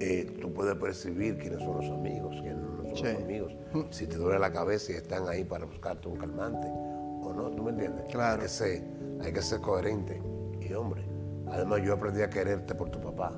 eh, 0.00 0.36
tú 0.40 0.52
puedes 0.52 0.74
percibir 0.76 1.38
quiénes 1.38 1.60
son 1.60 1.76
los 1.76 1.90
amigos, 1.90 2.34
quiénes 2.40 2.56
no 2.56 2.76
son 2.84 2.96
Sí. 2.96 3.02
los 3.04 3.22
amigos, 3.22 3.56
si 3.90 4.06
te 4.06 4.16
duele 4.16 4.38
la 4.38 4.52
cabeza 4.52 4.92
y 4.92 4.96
están 4.96 5.28
ahí 5.28 5.44
para 5.44 5.64
buscarte 5.64 6.08
un 6.08 6.16
calmante 6.16 6.66
o 6.68 7.32
no, 7.34 7.50
¿tú 7.50 7.62
me 7.62 7.70
entiendes? 7.70 8.04
Claro. 8.10 8.36
Hay 8.42 8.46
que 8.46 8.48
ser, 8.48 8.82
hay 9.22 9.32
que 9.32 9.42
ser 9.42 9.60
coherente. 9.60 10.20
Y 10.60 10.72
hombre, 10.72 11.04
además 11.50 11.82
yo 11.84 11.92
aprendí 11.94 12.22
a 12.22 12.30
quererte 12.30 12.74
por 12.74 12.90
tu 12.90 13.00
papá. 13.00 13.32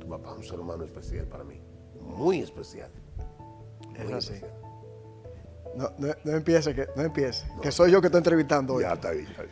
Tu 0.00 0.08
papá 0.08 0.30
es 0.32 0.36
un 0.38 0.42
ser 0.44 0.60
humano 0.60 0.84
especial 0.84 1.26
para 1.26 1.44
mí, 1.44 1.60
muy 2.00 2.40
especial. 2.40 2.90
Es 3.96 4.04
muy 4.04 4.12
así. 4.14 4.32
especial. 4.34 4.57
No, 5.78 5.92
no, 5.98 6.08
no 6.24 6.32
empiece, 6.32 6.74
que, 6.74 6.86
no 6.96 7.02
empiece. 7.04 7.46
Que 7.62 7.70
soy 7.70 7.92
yo 7.92 8.00
que 8.00 8.08
estoy 8.08 8.18
entrevistando 8.18 8.74
hoy. 8.74 8.82
Ya 8.82 8.94
está 8.94 9.12
bien. 9.12 9.28
está. 9.28 9.44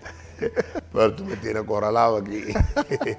Pero 0.92 1.14
tú 1.14 1.24
me 1.24 1.36
tienes 1.36 1.62
acorralado 1.62 2.16
aquí. 2.16 2.42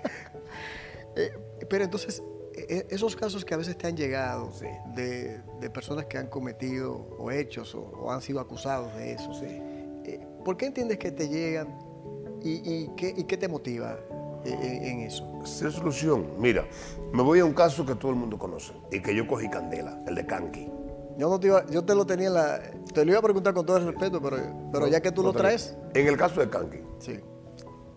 Eh, 1.20 1.32
pero 1.68 1.84
entonces, 1.84 2.22
e- 2.54 2.86
esos 2.92 3.16
casos 3.16 3.44
que 3.44 3.56
a 3.56 3.58
veces 3.58 3.76
te 3.76 3.88
han 3.88 3.98
llegado 3.98 4.52
Sí. 4.52 4.68
de, 4.94 5.42
de 5.60 5.70
personas 5.72 6.06
que 6.06 6.20
han 6.20 6.28
cometido 6.28 6.94
o 7.18 7.32
hechos 7.32 7.74
o, 7.74 7.80
o 7.82 8.12
han 8.12 8.22
sido 8.22 8.40
acusados 8.40 8.94
de 8.96 9.14
eso, 9.14 9.34
Sí. 9.34 9.48
eh, 9.50 10.28
¿por 10.46 10.58
qué 10.58 10.68
entiendes 10.68 11.00
que 11.00 11.12
te 11.12 11.28
llegan 11.28 11.76
y, 12.44 12.52
y 12.72 12.92
qué, 12.96 13.16
y 13.18 13.24
qué 13.24 13.36
te 13.36 13.48
motiva 13.48 13.98
eh, 14.46 14.52
en, 14.62 14.84
en 14.84 15.00
eso? 15.08 15.28
Sin 15.44 15.72
solución. 15.72 16.34
Mira, 16.38 16.68
me 17.12 17.24
voy 17.24 17.40
a 17.40 17.46
un 17.46 17.54
caso 17.54 17.84
que 17.84 17.96
todo 17.96 18.12
el 18.12 18.18
mundo 18.18 18.38
conoce 18.38 18.74
y 18.92 19.02
que 19.02 19.16
yo 19.16 19.26
cogí 19.26 19.50
candela, 19.50 20.00
el 20.08 20.14
de 20.14 20.26
Kanki. 20.28 20.70
Yo, 21.18 21.30
no 21.30 21.40
te, 21.40 21.48
iba- 21.48 21.66
yo 21.68 21.84
te 21.84 21.96
lo 21.96 22.06
tenía 22.06 22.28
en 22.28 22.34
la... 22.36 22.60
Te 22.94 23.04
lo 23.04 23.12
iba 23.12 23.20
a 23.20 23.24
preguntar 23.24 23.54
con 23.54 23.66
todo 23.66 23.78
el 23.78 23.86
respeto, 23.88 24.22
pero, 24.22 24.38
pero 24.72 24.88
ya 24.88 25.02
que 25.02 25.12
tú 25.12 25.24
lo 25.24 25.34
traes... 25.34 25.76
En 25.94 26.08
el 26.08 26.16
caso 26.18 26.40
de 26.42 26.50
Kanki, 26.50 26.80
Sí. 27.00 27.20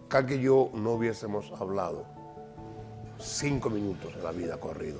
Kanki 0.08 0.34
y 0.34 0.40
yo 0.42 0.70
no 0.74 0.92
hubiésemos 0.94 1.52
hablado 1.60 2.04
cinco 3.18 3.68
minutos 3.70 4.12
en 4.16 4.24
la 4.24 4.32
vida 4.32 4.58
corrido. 4.58 4.98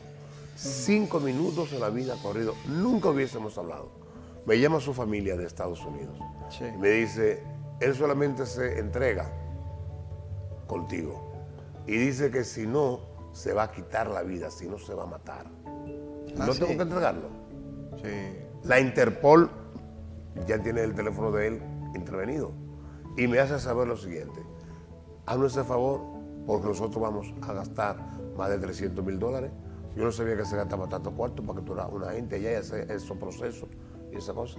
Cinco 0.54 1.18
minutos 1.20 1.72
en 1.72 1.80
la 1.80 1.88
vida 1.88 2.14
corrido. 2.22 2.54
Nunca 2.68 3.08
hubiésemos 3.08 3.56
hablado. 3.56 3.88
Me 4.44 4.58
llama 4.60 4.78
su 4.80 4.92
familia 4.92 5.36
de 5.36 5.46
Estados 5.46 5.84
Unidos. 5.86 6.18
Sí. 6.50 6.64
Y 6.66 6.76
me 6.78 6.90
dice, 6.90 7.42
él 7.80 7.94
solamente 7.94 8.44
se 8.44 8.78
entrega 8.78 9.30
contigo. 10.66 11.32
Y 11.86 11.92
dice 11.96 12.30
que 12.30 12.44
si 12.44 12.66
no, 12.66 13.00
se 13.32 13.52
va 13.52 13.64
a 13.64 13.72
quitar 13.72 14.08
la 14.08 14.22
vida, 14.22 14.50
si 14.50 14.68
no, 14.68 14.78
se 14.78 14.94
va 14.94 15.04
a 15.04 15.06
matar. 15.06 15.46
Ah, 16.38 16.46
no 16.46 16.52
sí. 16.52 16.60
tengo 16.60 16.76
que 16.76 16.82
entregarlo. 16.82 17.28
Sí. 18.02 18.36
La 18.64 18.80
Interpol 18.80 19.50
ya 20.46 20.58
tiene 20.62 20.82
el 20.82 20.94
teléfono 20.94 21.30
de 21.32 21.46
él 21.48 21.62
intervenido 21.94 22.52
y 23.16 23.26
me 23.26 23.38
hace 23.38 23.58
saber 23.58 23.88
lo 23.88 23.96
siguiente. 23.96 24.40
Hazme 25.26 25.46
ese 25.46 25.64
favor 25.64 26.00
porque 26.46 26.68
nosotros 26.68 27.00
vamos 27.02 27.32
a 27.42 27.52
gastar 27.52 27.96
más 28.36 28.50
de 28.50 28.58
300 28.58 29.04
mil 29.04 29.18
dólares. 29.18 29.50
Yo 29.96 30.04
no 30.04 30.12
sabía 30.12 30.36
que 30.36 30.44
se 30.44 30.56
gastaba 30.56 30.88
tanto 30.88 31.10
cuarto 31.12 31.42
para 31.42 31.58
que 31.60 31.66
tú 31.66 31.72
eras 31.74 31.88
una 31.90 32.10
gente 32.12 32.36
allá 32.36 32.52
y 32.52 32.54
hacer 32.56 32.90
esos 32.90 33.16
procesos 33.16 33.68
y 34.12 34.16
esa 34.16 34.32
cosa 34.32 34.58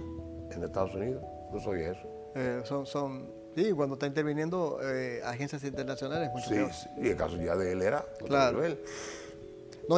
en 0.50 0.62
Estados 0.62 0.94
Unidos. 0.94 1.22
No 1.52 1.58
sabía 1.60 1.92
eso. 1.92 2.06
Eh, 2.34 2.60
son, 2.64 2.86
son, 2.86 3.30
sí, 3.54 3.72
cuando 3.72 3.94
está 3.94 4.06
interviniendo 4.06 4.78
eh, 4.82 5.20
agencias 5.24 5.64
internacionales, 5.64 6.30
Sí, 6.46 6.54
sí, 6.72 6.88
y 6.98 7.08
el 7.08 7.16
caso 7.16 7.36
ya 7.36 7.56
de 7.56 7.72
él 7.72 7.82
era 7.82 8.04
otro 8.14 8.26
Claro. 8.26 8.56
nivel. 8.58 8.78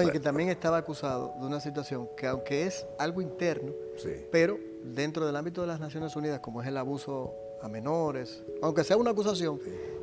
No, 0.03 0.09
y 0.09 0.11
que 0.11 0.21
también 0.21 0.49
estaba 0.49 0.77
acusado 0.79 1.35
de 1.41 1.47
una 1.47 1.61
situación 1.61 2.09
que 2.17 2.27
aunque 2.27 2.67
es 2.67 2.87
algo 2.99 3.21
interno, 3.21 3.73
Sí. 3.97 4.11
pero 4.33 4.59
dentro 4.83 5.25
del 5.27 5.37
ámbito 5.37 5.61
de 5.61 5.67
las 5.69 5.81
Naciones 5.81 6.15
Unidas, 6.17 6.41
como 6.41 6.61
es 6.63 6.69
el 6.69 6.77
abuso 6.77 7.33
a 7.63 7.69
menores, 7.69 8.43
aunque 8.63 8.85
sea 8.85 8.97
una 8.97 9.11
acusación, 9.11 9.59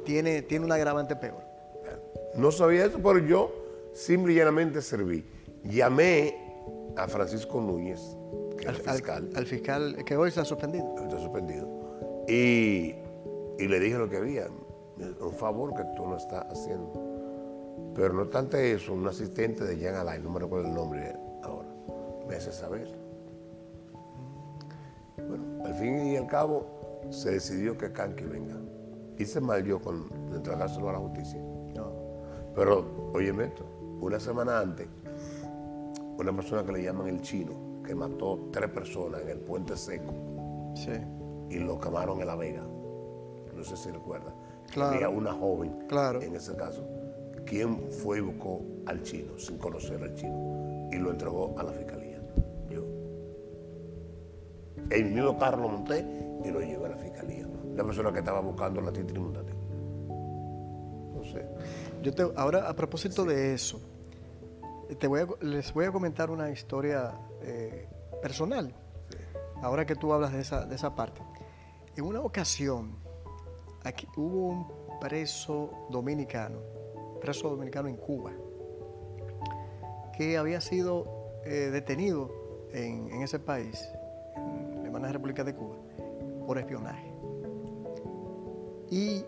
tiene, 0.05 0.41
tiene 0.41 0.65
un 0.65 0.71
agravante 0.71 1.15
peor. 1.15 1.41
No 2.35 2.51
sabía 2.51 2.85
eso, 2.85 2.97
pero 3.03 3.19
yo 3.19 3.51
simple 3.93 4.33
y 4.33 4.37
llanamente 4.37 4.81
serví. 4.81 5.25
Llamé 5.63 6.37
a 6.95 7.07
Francisco 7.07 7.59
Núñez, 7.61 7.99
que 8.57 8.67
Al- 8.67 8.75
fiscal. 8.75 9.29
Al, 9.35 9.45
fiscal 9.45 10.03
que 10.05 10.15
hoy 10.17 10.31
ha 10.35 10.45
suspendido. 10.45 10.95
está 10.97 11.19
suspendido. 11.19 11.67
Y, 12.27 12.95
y 13.59 13.67
le 13.67 13.79
dije 13.79 13.97
lo 13.97 14.09
que 14.09 14.17
había, 14.17 14.47
un 15.19 15.33
favor 15.33 15.73
que 15.75 15.83
tú 15.95 16.07
no 16.07 16.15
estás 16.17 16.45
haciendo. 16.49 17.10
Pero 17.93 18.13
no 18.13 18.21
obstante 18.23 18.71
eso, 18.73 18.93
un 18.93 19.07
asistente 19.07 19.63
de 19.65 19.77
Jean 19.77 19.95
Alain, 19.95 20.23
no 20.23 20.29
me 20.29 20.39
recuerdo 20.39 20.67
el 20.67 20.73
nombre 20.73 21.13
ahora, 21.43 21.67
me 22.27 22.35
hace 22.35 22.51
saber. 22.51 22.87
Bueno, 25.17 25.65
al 25.65 25.73
fin 25.75 26.07
y 26.07 26.15
al 26.17 26.27
cabo 26.27 26.65
se 27.09 27.31
decidió 27.31 27.77
que 27.77 27.91
Kanki 27.91 28.23
venga. 28.23 28.55
Hice 29.17 29.41
mal 29.41 29.63
yo 29.63 29.79
con 29.81 30.09
entregárselo 30.33 30.89
a 30.89 30.93
la 30.93 30.99
justicia. 30.99 31.39
No. 31.75 31.91
Pero, 32.55 33.11
oye, 33.13 33.29
esto, 33.43 33.65
una 33.99 34.19
semana 34.19 34.59
antes, 34.59 34.87
una 36.17 36.33
persona 36.35 36.63
que 36.63 36.71
le 36.71 36.83
llaman 36.83 37.07
el 37.07 37.21
chino, 37.21 37.81
que 37.85 37.93
mató 37.93 38.47
tres 38.51 38.69
personas 38.69 39.21
en 39.21 39.29
el 39.29 39.39
puente 39.39 39.75
seco, 39.77 40.13
Sí. 40.75 40.91
y 41.49 41.59
lo 41.59 41.79
quemaron 41.79 42.21
en 42.21 42.27
La 42.27 42.35
Vega. 42.35 42.63
No 43.55 43.63
sé 43.63 43.75
si 43.75 43.91
recuerda. 43.91 44.33
Claro. 44.71 44.95
Había 44.95 45.09
una 45.09 45.33
joven 45.33 45.85
Claro. 45.87 46.21
en 46.21 46.35
ese 46.35 46.55
caso, 46.55 46.83
quien 47.51 47.91
fue 47.91 48.19
y 48.19 48.21
buscó 48.21 48.61
al 48.85 49.03
chino, 49.03 49.37
sin 49.37 49.57
conocer 49.57 50.01
al 50.01 50.15
chino, 50.15 50.87
y 50.89 50.95
lo 50.95 51.11
entregó 51.11 51.53
a 51.59 51.63
la 51.63 51.73
fiscalía. 51.73 52.21
Yo. 52.69 52.81
El 54.89 55.11
mismo 55.11 55.37
carro 55.37 55.61
lo 55.63 55.67
monté 55.67 55.99
y 56.45 56.49
lo 56.49 56.61
llevé 56.61 56.85
a 56.85 56.89
la 56.89 56.95
fiscalía. 56.95 57.45
La 57.75 57.83
persona 57.83 58.13
que 58.13 58.19
estaba 58.19 58.39
buscando 58.39 58.79
la 58.79 58.93
titri 58.93 59.19
Mundati. 59.19 59.51
No 61.13 61.21
sé. 61.25 61.45
Yo 62.01 62.13
te, 62.13 62.23
ahora, 62.37 62.69
a 62.69 62.73
propósito 62.73 63.25
de 63.25 63.53
eso, 63.53 63.81
te 64.97 65.07
voy 65.07 65.19
a- 65.19 65.45
les 65.45 65.73
voy 65.73 65.83
a 65.85 65.91
comentar 65.91 66.31
una 66.31 66.49
historia 66.51 67.11
eh, 67.41 67.85
personal. 68.21 68.73
Ahora 69.61 69.85
que 69.85 69.95
tú 69.97 70.13
hablas 70.13 70.31
de 70.31 70.39
esa, 70.39 70.65
de 70.65 70.75
esa 70.75 70.95
parte. 70.95 71.21
En 71.97 72.05
una 72.05 72.21
ocasión, 72.21 72.95
aquí 73.83 74.07
hubo 74.15 74.47
un 74.47 74.67
preso 75.01 75.69
dominicano, 75.89 76.59
preso 77.21 77.49
dominicano 77.49 77.87
en 77.87 77.95
Cuba, 77.95 78.31
que 80.17 80.37
había 80.37 80.59
sido 80.59 81.05
eh, 81.45 81.69
detenido 81.71 82.29
en, 82.73 83.09
en 83.11 83.21
ese 83.21 83.39
país, 83.39 83.89
en 84.35 84.81
la 84.81 84.85
hermana 84.87 85.11
República 85.11 85.43
de 85.43 85.55
Cuba, 85.55 85.75
por 86.45 86.57
espionaje. 86.57 87.13
Y 88.89 89.23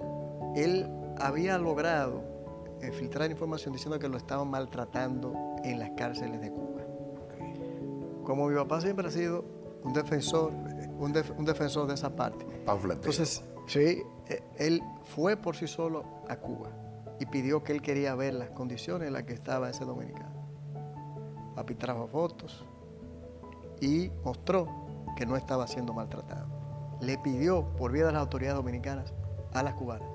él 0.55 0.89
había 1.19 1.57
logrado 1.57 2.21
eh, 2.81 2.91
filtrar 2.91 3.31
información 3.31 3.73
diciendo 3.73 3.97
que 3.97 4.09
lo 4.09 4.17
estaban 4.17 4.49
maltratando 4.49 5.33
en 5.63 5.79
las 5.79 5.91
cárceles 5.91 6.41
de 6.41 6.51
Cuba. 6.51 6.81
Como 8.25 8.47
mi 8.47 8.55
papá 8.55 8.81
siempre 8.81 9.07
ha 9.07 9.11
sido 9.11 9.45
un 9.83 9.93
defensor, 9.93 10.51
un, 10.99 11.13
def- 11.13 11.31
un 11.37 11.45
defensor 11.45 11.87
de 11.87 11.93
esa 11.93 12.15
parte. 12.15 12.45
Panfletero. 12.65 13.09
Entonces, 13.11 13.43
sí, 13.67 14.01
eh, 14.27 14.41
él 14.57 14.81
fue 15.03 15.37
por 15.37 15.55
sí 15.55 15.67
solo 15.67 16.03
a 16.27 16.35
Cuba 16.37 16.69
y 17.23 17.25
pidió 17.25 17.63
que 17.63 17.71
él 17.71 17.81
quería 17.81 18.15
ver 18.15 18.33
las 18.33 18.49
condiciones 18.49 19.07
en 19.07 19.13
las 19.13 19.23
que 19.23 19.31
estaba 19.31 19.69
ese 19.69 19.85
dominicano. 19.85 20.33
Papi 21.55 21.73
trajo 21.75 22.05
fotos 22.05 22.65
y 23.79 24.11
mostró 24.25 24.67
que 25.15 25.25
no 25.25 25.37
estaba 25.37 25.65
siendo 25.67 25.93
maltratado. 25.93 26.47
Le 26.99 27.17
pidió 27.17 27.63
por 27.77 27.93
vía 27.93 28.07
de 28.07 28.11
las 28.11 28.19
autoridades 28.19 28.57
dominicanas 28.57 29.13
a 29.53 29.63
las 29.63 29.73
cubanas 29.75 30.09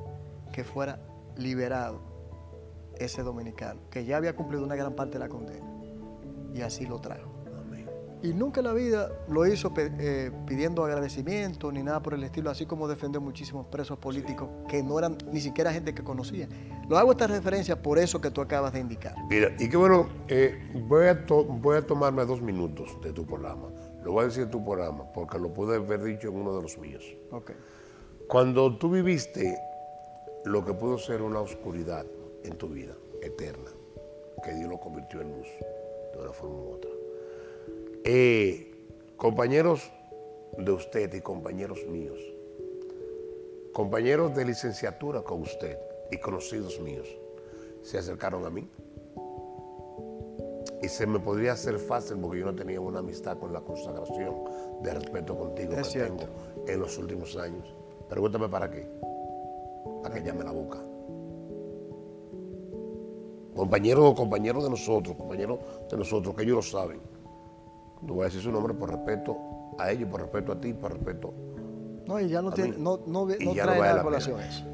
que 0.52 0.64
fuera 0.64 1.00
liberado 1.34 1.98
ese 2.98 3.22
dominicano, 3.22 3.80
que 3.90 4.04
ya 4.04 4.18
había 4.18 4.36
cumplido 4.36 4.62
una 4.62 4.76
gran 4.76 4.94
parte 4.94 5.14
de 5.14 5.20
la 5.20 5.30
condena. 5.30 5.66
Y 6.52 6.60
así 6.60 6.84
lo 6.84 7.00
trajo. 7.00 7.37
Y 8.22 8.34
nunca 8.34 8.60
en 8.60 8.66
la 8.66 8.72
vida 8.72 9.10
lo 9.28 9.46
hizo 9.46 9.72
eh, 9.76 10.32
pidiendo 10.46 10.84
agradecimiento 10.84 11.70
ni 11.70 11.82
nada 11.84 12.02
por 12.02 12.14
el 12.14 12.24
estilo, 12.24 12.50
así 12.50 12.66
como 12.66 12.88
defendió 12.88 13.20
muchísimos 13.20 13.66
presos 13.66 13.98
políticos 13.98 14.48
que 14.68 14.82
no 14.82 14.98
eran 14.98 15.16
ni 15.30 15.40
siquiera 15.40 15.72
gente 15.72 15.94
que 15.94 16.02
conocía. 16.02 16.48
Lo 16.88 16.98
hago 16.98 17.12
esta 17.12 17.28
referencia 17.28 17.80
por 17.80 17.96
eso 17.98 18.20
que 18.20 18.30
tú 18.32 18.40
acabas 18.40 18.72
de 18.72 18.80
indicar. 18.80 19.14
Mira, 19.30 19.54
y 19.58 19.68
qué 19.68 19.76
bueno, 19.76 20.08
eh, 20.26 20.58
voy, 20.88 21.06
a 21.06 21.24
to- 21.26 21.44
voy 21.44 21.76
a 21.76 21.86
tomarme 21.86 22.24
dos 22.24 22.42
minutos 22.42 22.98
de 23.02 23.12
tu 23.12 23.24
programa. 23.24 23.68
Lo 24.02 24.12
voy 24.12 24.22
a 24.24 24.26
decir 24.26 24.42
en 24.44 24.50
tu 24.50 24.64
programa, 24.64 25.04
porque 25.12 25.38
lo 25.38 25.52
pude 25.52 25.76
haber 25.76 26.02
dicho 26.02 26.28
en 26.28 26.36
uno 26.36 26.56
de 26.56 26.62
los 26.62 26.76
míos. 26.78 27.04
Ok. 27.30 27.52
Cuando 28.26 28.76
tú 28.78 28.90
viviste 28.90 29.56
lo 30.44 30.64
que 30.64 30.72
pudo 30.74 30.98
ser 30.98 31.22
una 31.22 31.40
oscuridad 31.40 32.04
en 32.42 32.56
tu 32.56 32.68
vida 32.68 32.94
eterna, 33.22 33.70
que 34.42 34.54
Dios 34.54 34.68
lo 34.68 34.78
convirtió 34.80 35.20
en 35.20 35.36
luz, 35.36 35.48
de 36.14 36.20
una 36.22 36.32
forma 36.32 36.56
u 36.56 36.72
otra. 36.72 36.90
Eh, 38.04 38.70
compañeros 39.16 39.90
de 40.56 40.72
usted 40.72 41.12
y 41.14 41.20
compañeros 41.20 41.84
míos, 41.86 42.18
compañeros 43.72 44.34
de 44.34 44.44
licenciatura 44.44 45.22
con 45.22 45.42
usted 45.42 45.78
y 46.10 46.18
conocidos 46.18 46.80
míos, 46.80 47.08
se 47.82 47.98
acercaron 47.98 48.44
a 48.44 48.50
mí. 48.50 48.68
Y 50.80 50.88
se 50.88 51.06
me 51.06 51.18
podría 51.18 51.52
hacer 51.52 51.78
fácil 51.78 52.18
porque 52.18 52.38
yo 52.38 52.46
no 52.46 52.54
tenía 52.54 52.80
una 52.80 53.00
amistad 53.00 53.36
con 53.38 53.52
la 53.52 53.60
consagración 53.60 54.44
de 54.80 54.94
respeto 54.94 55.36
contigo 55.36 55.72
Es 55.72 55.78
que 55.88 55.92
cierto. 55.94 56.26
tengo 56.26 56.68
en 56.68 56.80
los 56.80 56.96
últimos 56.98 57.36
años. 57.36 57.74
Pregúntame 58.08 58.48
para 58.48 58.70
qué. 58.70 58.86
Para 60.02 60.14
que 60.14 60.22
llame 60.22 60.44
la 60.44 60.52
boca. 60.52 60.78
Compañeros 63.56 64.14
compañeros 64.14 64.62
de 64.62 64.70
nosotros, 64.70 65.16
compañeros 65.16 65.58
de 65.90 65.96
nosotros, 65.96 66.36
que 66.36 66.44
ellos 66.44 66.56
lo 66.56 66.62
saben. 66.62 67.00
No 68.02 68.14
voy 68.14 68.22
a 68.22 68.24
decir 68.26 68.40
su 68.40 68.52
nombre 68.52 68.74
por 68.74 68.90
respeto 68.90 69.36
a 69.78 69.90
ellos, 69.90 70.08
por 70.10 70.20
respeto 70.20 70.52
a 70.52 70.60
ti, 70.60 70.72
por 70.72 70.92
respeto. 70.92 71.32
No, 72.06 72.18
y 72.20 72.28
ya 72.28 72.40
no, 72.42 72.48
A 72.48 72.54
tiene, 72.54 72.70
mí. 72.70 72.76
no, 72.78 73.00
no, 73.06 73.26
no 73.26 73.28
ya 73.30 73.36
no 73.44 73.52
trae 73.52 73.78
vale 73.80 73.94
la 73.94 74.00
a 74.00 74.02
colación 74.04 74.36
pena. 74.36 74.48
eso. 74.48 74.64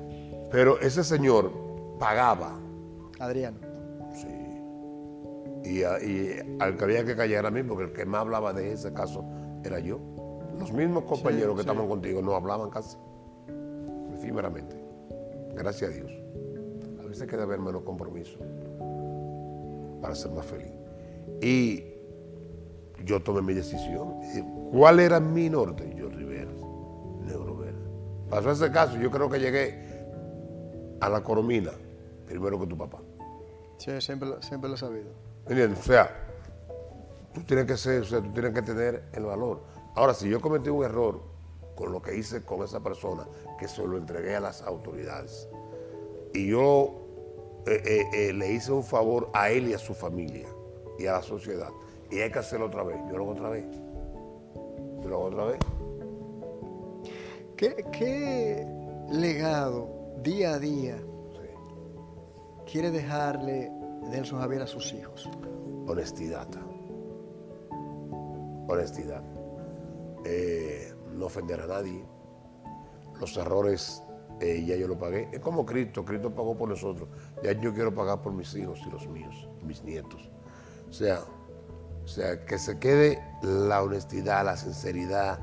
Pero 0.51 0.79
ese 0.81 1.03
señor 1.03 1.51
pagaba, 1.99 2.59
Adriano. 3.19 3.59
sí. 4.15 4.29
Y, 5.65 5.81
y 5.81 6.57
al 6.61 6.77
que 6.77 6.85
había 6.85 7.05
que 7.05 7.17
callar 7.17 7.47
a 7.47 7.51
mí, 7.51 7.63
porque 7.63 7.85
el 7.85 7.93
que 7.93 8.05
más 8.05 8.21
hablaba 8.21 8.53
de 8.53 8.73
ese 8.73 8.93
caso 8.93 9.25
era 9.65 9.79
yo. 9.81 9.99
Los 10.59 10.73
mismos 10.73 11.05
compañeros 11.05 11.57
que 11.57 11.63
sí. 11.63 11.69
estaban 11.69 11.89
contigo 11.89 12.21
no 12.23 12.35
hablaban 12.37 12.69
casi. 12.71 12.97
Efímeramente. 14.15 14.77
Gracias 15.57 15.91
a 15.91 15.95
Dios. 15.95 16.13
A 17.01 17.07
veces 17.07 17.23
hay 17.23 17.29
que 17.29 17.37
haber 17.37 17.59
menos 17.59 17.83
compromiso 17.83 18.39
para 20.01 20.15
ser 20.15 20.31
más 20.33 20.45
feliz. 20.47 20.71
Y 21.41 21.94
yo 23.05 23.23
tomé 23.23 23.43
mi 23.43 23.55
decisión. 23.55 24.21
Y, 24.35 24.43
¿Cuál 24.77 25.01
era 25.01 25.21
mi 25.21 25.49
norte? 25.51 25.93
Yo 25.97 26.09
Rivera, 26.09 26.51
Negro 27.23 27.57
Verde. 27.57 27.79
Pasó 28.31 28.51
ese 28.51 28.71
caso, 28.73 28.97
yo 28.97 29.11
creo 29.11 29.29
que 29.31 29.39
llegué 29.39 29.85
a 31.01 31.09
la 31.09 31.23
Coromina 31.23 31.71
primero 32.27 32.59
que 32.59 32.67
tu 32.67 32.77
papá. 32.77 32.99
Sí, 33.79 33.91
siempre, 34.01 34.29
lo- 34.29 34.43
siempre 34.43 34.69
lo 34.69 34.77
he 34.77 34.79
sabido. 34.79 35.11
¿Me 35.47 35.51
entiendes? 35.53 35.79
O 35.81 35.83
sea, 35.83 36.11
tú 37.35 37.43
tienes 37.43 37.67
que 37.67 37.77
ser, 37.77 38.03
o 38.03 38.05
sea, 38.05 38.21
tú 38.23 38.33
tienes 38.33 38.53
que 38.55 38.63
tener 38.63 39.05
el 39.13 39.25
valor. 39.25 39.63
Ahora, 39.95 40.15
si 40.15 40.29
yo 40.29 40.41
cometí 40.41 40.71
un 40.71 40.85
error 40.85 41.21
con 41.77 41.93
lo 41.93 42.01
que 42.01 42.17
hice 42.17 42.43
con 42.45 42.63
esa 42.63 42.81
persona, 42.81 43.27
que 43.59 43.69
se 43.69 43.87
lo 43.87 43.97
entregué 43.99 44.37
a 44.37 44.41
las 44.41 44.63
autoridades, 44.63 45.49
y 46.33 46.49
yo 46.49 46.95
eh, 47.67 47.83
eh, 47.85 48.29
eh, 48.29 48.33
le 48.33 48.53
hice 48.53 48.73
un 48.73 48.83
favor 48.85 49.29
a 49.35 49.51
él 49.51 49.69
y 49.69 49.75
a 49.75 49.79
su 49.79 49.95
familia 49.95 50.49
y 50.99 51.07
a 51.07 51.13
la 51.13 51.23
sociedad, 51.23 51.71
y 52.15 52.21
hay 52.21 52.31
que 52.31 52.39
hacerlo 52.39 52.67
otra 52.67 52.85
vez, 52.85 52.97
yo 53.11 53.17
lo 53.17 53.25
hago 53.25 53.33
otra 53.33 53.49
vez. 53.49 53.67
Yo 55.03 55.09
lo 55.09 55.17
hago 55.17 55.25
otra 55.25 55.45
vez. 55.47 55.59
¿Qué, 57.57 57.85
qué 57.91 58.67
legado 59.11 59.89
día 60.23 60.55
a 60.55 60.59
día 60.61 60.97
quiere 62.71 62.93
dejarle 62.93 63.69
Nelson 64.11 64.39
Javier 64.39 64.63
a 64.63 64.67
sus 64.69 64.93
hijos? 64.93 65.29
Honestidad. 65.89 66.47
Honestidad. 68.69 69.25
Eh, 70.25 70.95
no 71.15 71.27
ofender 71.27 71.63
a 71.63 71.67
nadie. 71.67 72.05
Los 73.21 73.37
errores 73.37 74.05
eh, 74.41 74.65
ya 74.65 74.77
yo 74.77 74.87
lo 74.87 74.97
pagué. 74.97 75.29
Es 75.33 75.41
como 75.41 75.67
Cristo. 75.67 76.05
Cristo 76.05 76.33
pagó 76.33 76.57
por 76.57 76.69
nosotros. 76.69 77.09
Ya 77.43 77.53
yo 77.53 77.75
quiero 77.75 77.93
pagar 77.93 78.23
por 78.23 78.33
mis 78.33 78.55
hijos 78.55 78.81
y 78.87 78.91
los 78.91 79.09
míos, 79.09 79.49
mis 79.65 79.83
nietos. 79.83 80.31
O 80.89 80.93
sea, 80.93 81.21
o 82.05 82.09
sea, 82.09 82.45
que 82.45 82.59
se 82.59 82.79
quede 82.79 83.19
la 83.43 83.83
honestidad, 83.83 84.45
la 84.45 84.57
sinceridad, 84.57 85.39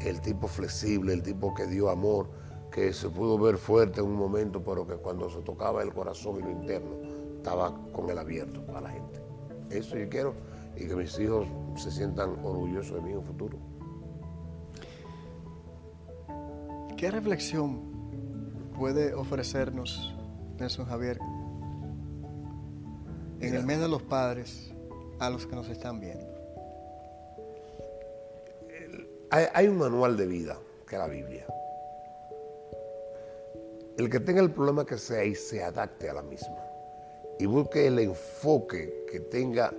el 0.00 0.20
tipo 0.20 0.48
flexible, 0.48 1.12
el 1.12 1.22
tipo 1.22 1.54
que 1.54 1.66
dio 1.66 1.90
amor, 1.90 2.30
que 2.70 2.92
se 2.92 3.08
pudo 3.10 3.38
ver 3.38 3.58
fuerte 3.58 4.00
en 4.00 4.06
un 4.06 4.16
momento, 4.16 4.62
pero 4.62 4.86
que 4.86 4.94
cuando 4.94 5.28
se 5.28 5.40
tocaba 5.40 5.82
el 5.82 5.92
corazón 5.92 6.38
y 6.38 6.42
lo 6.42 6.50
interno, 6.50 6.96
estaba 7.36 7.74
con 7.92 8.08
el 8.08 8.18
abierto 8.18 8.64
para 8.64 8.80
la 8.80 8.90
gente. 8.90 9.20
Eso 9.70 9.96
yo 9.96 10.08
quiero 10.08 10.34
y 10.76 10.86
que 10.86 10.94
mis 10.94 11.18
hijos 11.18 11.46
se 11.76 11.90
sientan 11.90 12.30
orgullosos 12.42 12.94
de 12.96 13.00
mí 13.02 13.10
en 13.10 13.18
un 13.18 13.24
futuro. 13.24 13.58
¿Qué 16.96 17.10
reflexión 17.10 17.80
puede 18.78 19.14
ofrecernos 19.14 20.14
Nelson 20.58 20.86
Javier 20.86 21.18
en 23.40 23.54
el 23.54 23.64
mes 23.64 23.78
de 23.78 23.88
los 23.88 24.02
padres 24.02 24.72
a 25.18 25.30
los 25.30 25.46
que 25.46 25.56
nos 25.56 25.68
están 25.68 26.00
viendo? 26.00 26.38
Hay, 29.30 29.68
un 29.68 29.76
manual 29.76 30.16
de 30.16 30.26
vida, 30.26 30.58
que 30.86 30.96
es 30.96 30.98
la 30.98 31.06
Biblia. 31.06 31.46
El 33.98 34.08
que 34.08 34.20
tenga 34.20 34.40
el 34.40 34.50
problema 34.50 34.86
que 34.86 34.96
sea 34.96 35.22
y 35.22 35.34
se 35.34 35.62
adapte 35.62 36.08
a 36.08 36.14
la 36.14 36.22
misma. 36.22 36.56
Y 37.38 37.44
busque 37.44 37.86
el 37.86 37.98
enfoque 37.98 39.04
que 39.10 39.20
tenga 39.20 39.70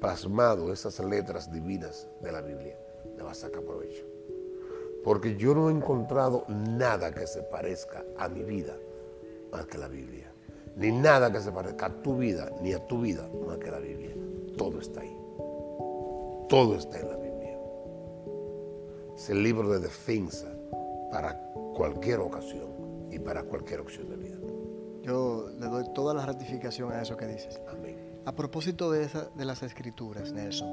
plasmado 0.00 0.72
esas 0.72 1.00
letras 1.00 1.50
divinas 1.50 2.06
de 2.20 2.30
la 2.30 2.40
Biblia, 2.40 2.76
le 3.16 3.22
va 3.24 3.32
a 3.32 3.34
sacar 3.34 3.62
provecho. 3.62 4.04
Porque 5.02 5.36
yo 5.36 5.54
no 5.54 5.68
he 5.68 5.72
encontrado 5.72 6.44
nada 6.48 7.12
que 7.12 7.26
se 7.26 7.42
parezca 7.42 8.04
a 8.16 8.28
mi 8.28 8.44
vida 8.44 8.76
más 9.50 9.66
que 9.66 9.76
la 9.76 9.88
Biblia. 9.88 10.32
Ni 10.76 10.92
nada 10.92 11.32
que 11.32 11.40
se 11.40 11.50
parezca 11.50 11.86
a 11.86 12.02
tu 12.02 12.16
vida, 12.16 12.50
ni 12.62 12.72
a 12.72 12.86
tu 12.86 13.00
vida 13.00 13.28
más 13.46 13.58
que 13.58 13.70
la 13.72 13.80
Biblia. 13.80 14.14
Todo 14.56 14.80
está 14.80 15.00
ahí. 15.00 15.16
Todo 16.48 16.76
está 16.76 17.00
en 17.00 17.08
la 17.08 17.16
Biblia. 17.16 17.58
Es 19.16 19.30
el 19.30 19.42
libro 19.42 19.68
de 19.70 19.80
defensa 19.80 20.46
para 21.10 21.40
cualquier 21.74 22.20
ocasión 22.20 22.68
y 23.10 23.18
para 23.18 23.42
cualquier 23.44 23.80
opción 23.80 24.08
de 24.08 24.16
vida. 24.16 24.36
Yo 25.02 25.48
le 25.58 25.66
doy 25.66 25.84
toda 25.94 26.14
la 26.14 26.24
ratificación 26.26 26.92
a 26.92 27.02
eso 27.02 27.16
que 27.16 27.26
dices. 27.26 27.60
Amén. 27.68 27.96
A 28.24 28.34
propósito 28.34 28.90
de, 28.90 29.04
esa- 29.04 29.28
de 29.34 29.44
las 29.44 29.62
escrituras, 29.62 30.32
Nelson, 30.32 30.70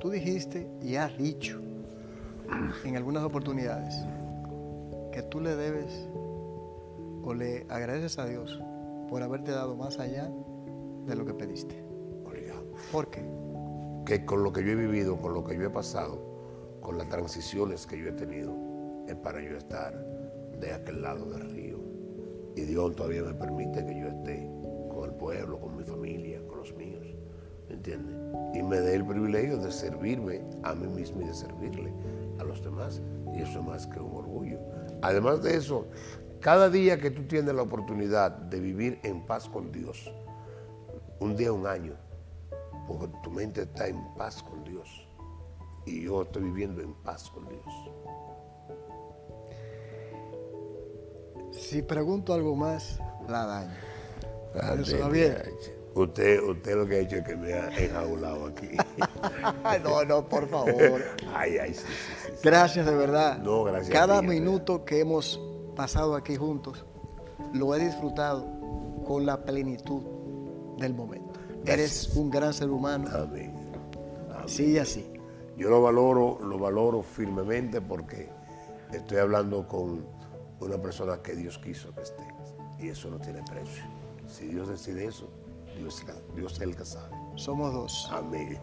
tú 0.00 0.08
dijiste 0.10 0.70
y 0.80 0.96
has 0.96 1.16
dicho 1.18 1.60
en 2.84 2.96
algunas 2.96 3.22
oportunidades 3.22 3.94
que 5.12 5.22
tú 5.22 5.40
le 5.40 5.54
debes 5.54 6.08
o 7.22 7.34
le 7.34 7.66
agradeces 7.68 8.18
a 8.18 8.26
Dios 8.26 8.58
por 9.08 9.22
haberte 9.22 9.50
dado 9.52 9.76
más 9.76 9.98
allá 9.98 10.30
de 11.06 11.14
lo 11.14 11.24
que 11.26 11.34
pediste. 11.34 11.84
¿Por 12.92 13.10
qué? 13.10 13.24
Que 14.04 14.24
con 14.24 14.42
lo 14.42 14.52
que 14.52 14.64
yo 14.64 14.72
he 14.72 14.74
vivido, 14.74 15.16
con 15.16 15.34
lo 15.34 15.44
que 15.44 15.56
yo 15.56 15.66
he 15.66 15.70
pasado, 15.70 16.18
con 16.80 16.98
las 16.98 17.08
transiciones 17.08 17.86
que 17.86 17.98
yo 17.98 18.08
he 18.08 18.12
tenido, 18.12 18.54
es 19.06 19.14
para 19.16 19.40
yo 19.40 19.56
estar 19.56 19.94
de 20.58 20.72
aquel 20.72 21.02
lado 21.02 21.26
del 21.26 21.50
río. 21.50 21.78
Y 22.56 22.62
Dios 22.62 22.96
todavía 22.96 23.22
me 23.22 23.34
permite 23.34 23.84
que 23.86 24.00
yo 24.00 24.08
esté 24.08 24.50
con 24.90 25.08
el 25.08 25.14
pueblo, 25.14 25.60
con 25.60 25.76
mi 25.76 25.84
familia, 25.84 26.40
con 26.48 26.58
los 26.58 26.74
míos. 26.74 27.06
¿Me 27.68 27.74
entiendes? 27.76 28.16
Y 28.54 28.62
me 28.62 28.80
dé 28.80 28.96
el 28.96 29.06
privilegio 29.06 29.56
de 29.58 29.70
servirme 29.70 30.42
a 30.64 30.74
mí 30.74 30.88
mismo 30.88 31.22
y 31.22 31.26
de 31.26 31.34
servirle 31.34 31.92
a 32.38 32.44
los 32.44 32.62
demás. 32.64 33.00
Y 33.32 33.42
eso 33.42 33.60
es 33.60 33.64
más 33.64 33.86
que 33.86 34.00
un 34.00 34.16
orgullo. 34.16 34.58
Además 35.02 35.42
de 35.42 35.56
eso, 35.56 35.86
cada 36.40 36.68
día 36.68 36.98
que 36.98 37.10
tú 37.10 37.22
tienes 37.24 37.54
la 37.54 37.62
oportunidad 37.62 38.32
de 38.32 38.60
vivir 38.60 38.98
en 39.04 39.24
paz 39.24 39.48
con 39.48 39.70
Dios, 39.70 40.12
un 41.20 41.36
día, 41.36 41.52
un 41.52 41.66
año, 41.66 41.94
porque 42.98 43.16
tu 43.22 43.30
mente 43.30 43.62
está 43.62 43.86
en 43.86 44.02
paz 44.14 44.42
con 44.42 44.64
Dios. 44.64 45.06
Y 45.86 46.02
yo 46.02 46.22
estoy 46.22 46.42
viviendo 46.42 46.82
en 46.82 46.92
paz 46.94 47.30
con 47.30 47.48
Dios. 47.48 47.64
Si 51.52 51.82
pregunto 51.82 52.34
algo 52.34 52.54
más, 52.56 53.00
la 53.28 53.46
daño. 53.46 53.74
Nelson 54.54 54.94
Ande, 54.94 54.98
Javier. 54.98 55.52
Usted, 55.94 56.40
usted 56.42 56.76
lo 56.76 56.86
que 56.86 56.96
ha 56.96 56.98
hecho 57.00 57.16
es 57.16 57.24
que 57.24 57.36
me 57.36 57.52
ha 57.52 57.68
enjaulado 57.76 58.46
aquí. 58.46 58.68
No, 59.84 60.04
no, 60.04 60.28
por 60.28 60.48
favor. 60.48 61.02
ay, 61.34 61.58
ay, 61.58 61.74
sí, 61.74 61.84
sí, 61.86 62.12
sí. 62.26 62.32
Gracias 62.42 62.86
de 62.86 62.94
verdad. 62.94 63.38
No, 63.38 63.64
gracias 63.64 63.90
a 63.90 63.92
Cada 63.92 64.20
ti, 64.20 64.26
minuto 64.26 64.84
que 64.84 65.00
hemos 65.00 65.40
pasado 65.76 66.14
aquí 66.16 66.36
juntos, 66.36 66.84
lo 67.52 67.74
he 67.74 67.78
disfrutado 67.78 68.46
con 69.06 69.26
la 69.26 69.44
plenitud 69.44 70.02
del 70.78 70.94
momento. 70.94 71.29
Eres 71.66 72.14
un 72.16 72.30
gran 72.30 72.52
ser 72.52 72.70
humano. 72.70 73.08
Amén. 73.12 73.52
Amén. 74.34 74.48
Sigue 74.48 74.80
así. 74.80 75.06
Yo 75.56 75.68
lo 75.68 75.82
valoro, 75.82 76.38
lo 76.42 76.58
valoro 76.58 77.02
firmemente 77.02 77.80
porque 77.80 78.28
estoy 78.92 79.18
hablando 79.18 79.66
con 79.68 80.06
una 80.60 80.80
persona 80.80 81.20
que 81.22 81.34
Dios 81.34 81.58
quiso 81.58 81.94
que 81.94 82.02
esté. 82.02 82.22
Y 82.78 82.88
eso 82.88 83.10
no 83.10 83.18
tiene 83.18 83.42
precio. 83.42 83.84
Si 84.26 84.46
Dios 84.46 84.68
decide 84.68 85.04
eso, 85.04 85.28
Dios, 85.76 86.04
Dios 86.34 86.54
es 86.54 86.60
el 86.60 86.76
que 86.76 86.84
sabe. 86.84 87.14
Somos 87.36 87.72
dos. 87.72 88.08
Amén. 88.10 88.58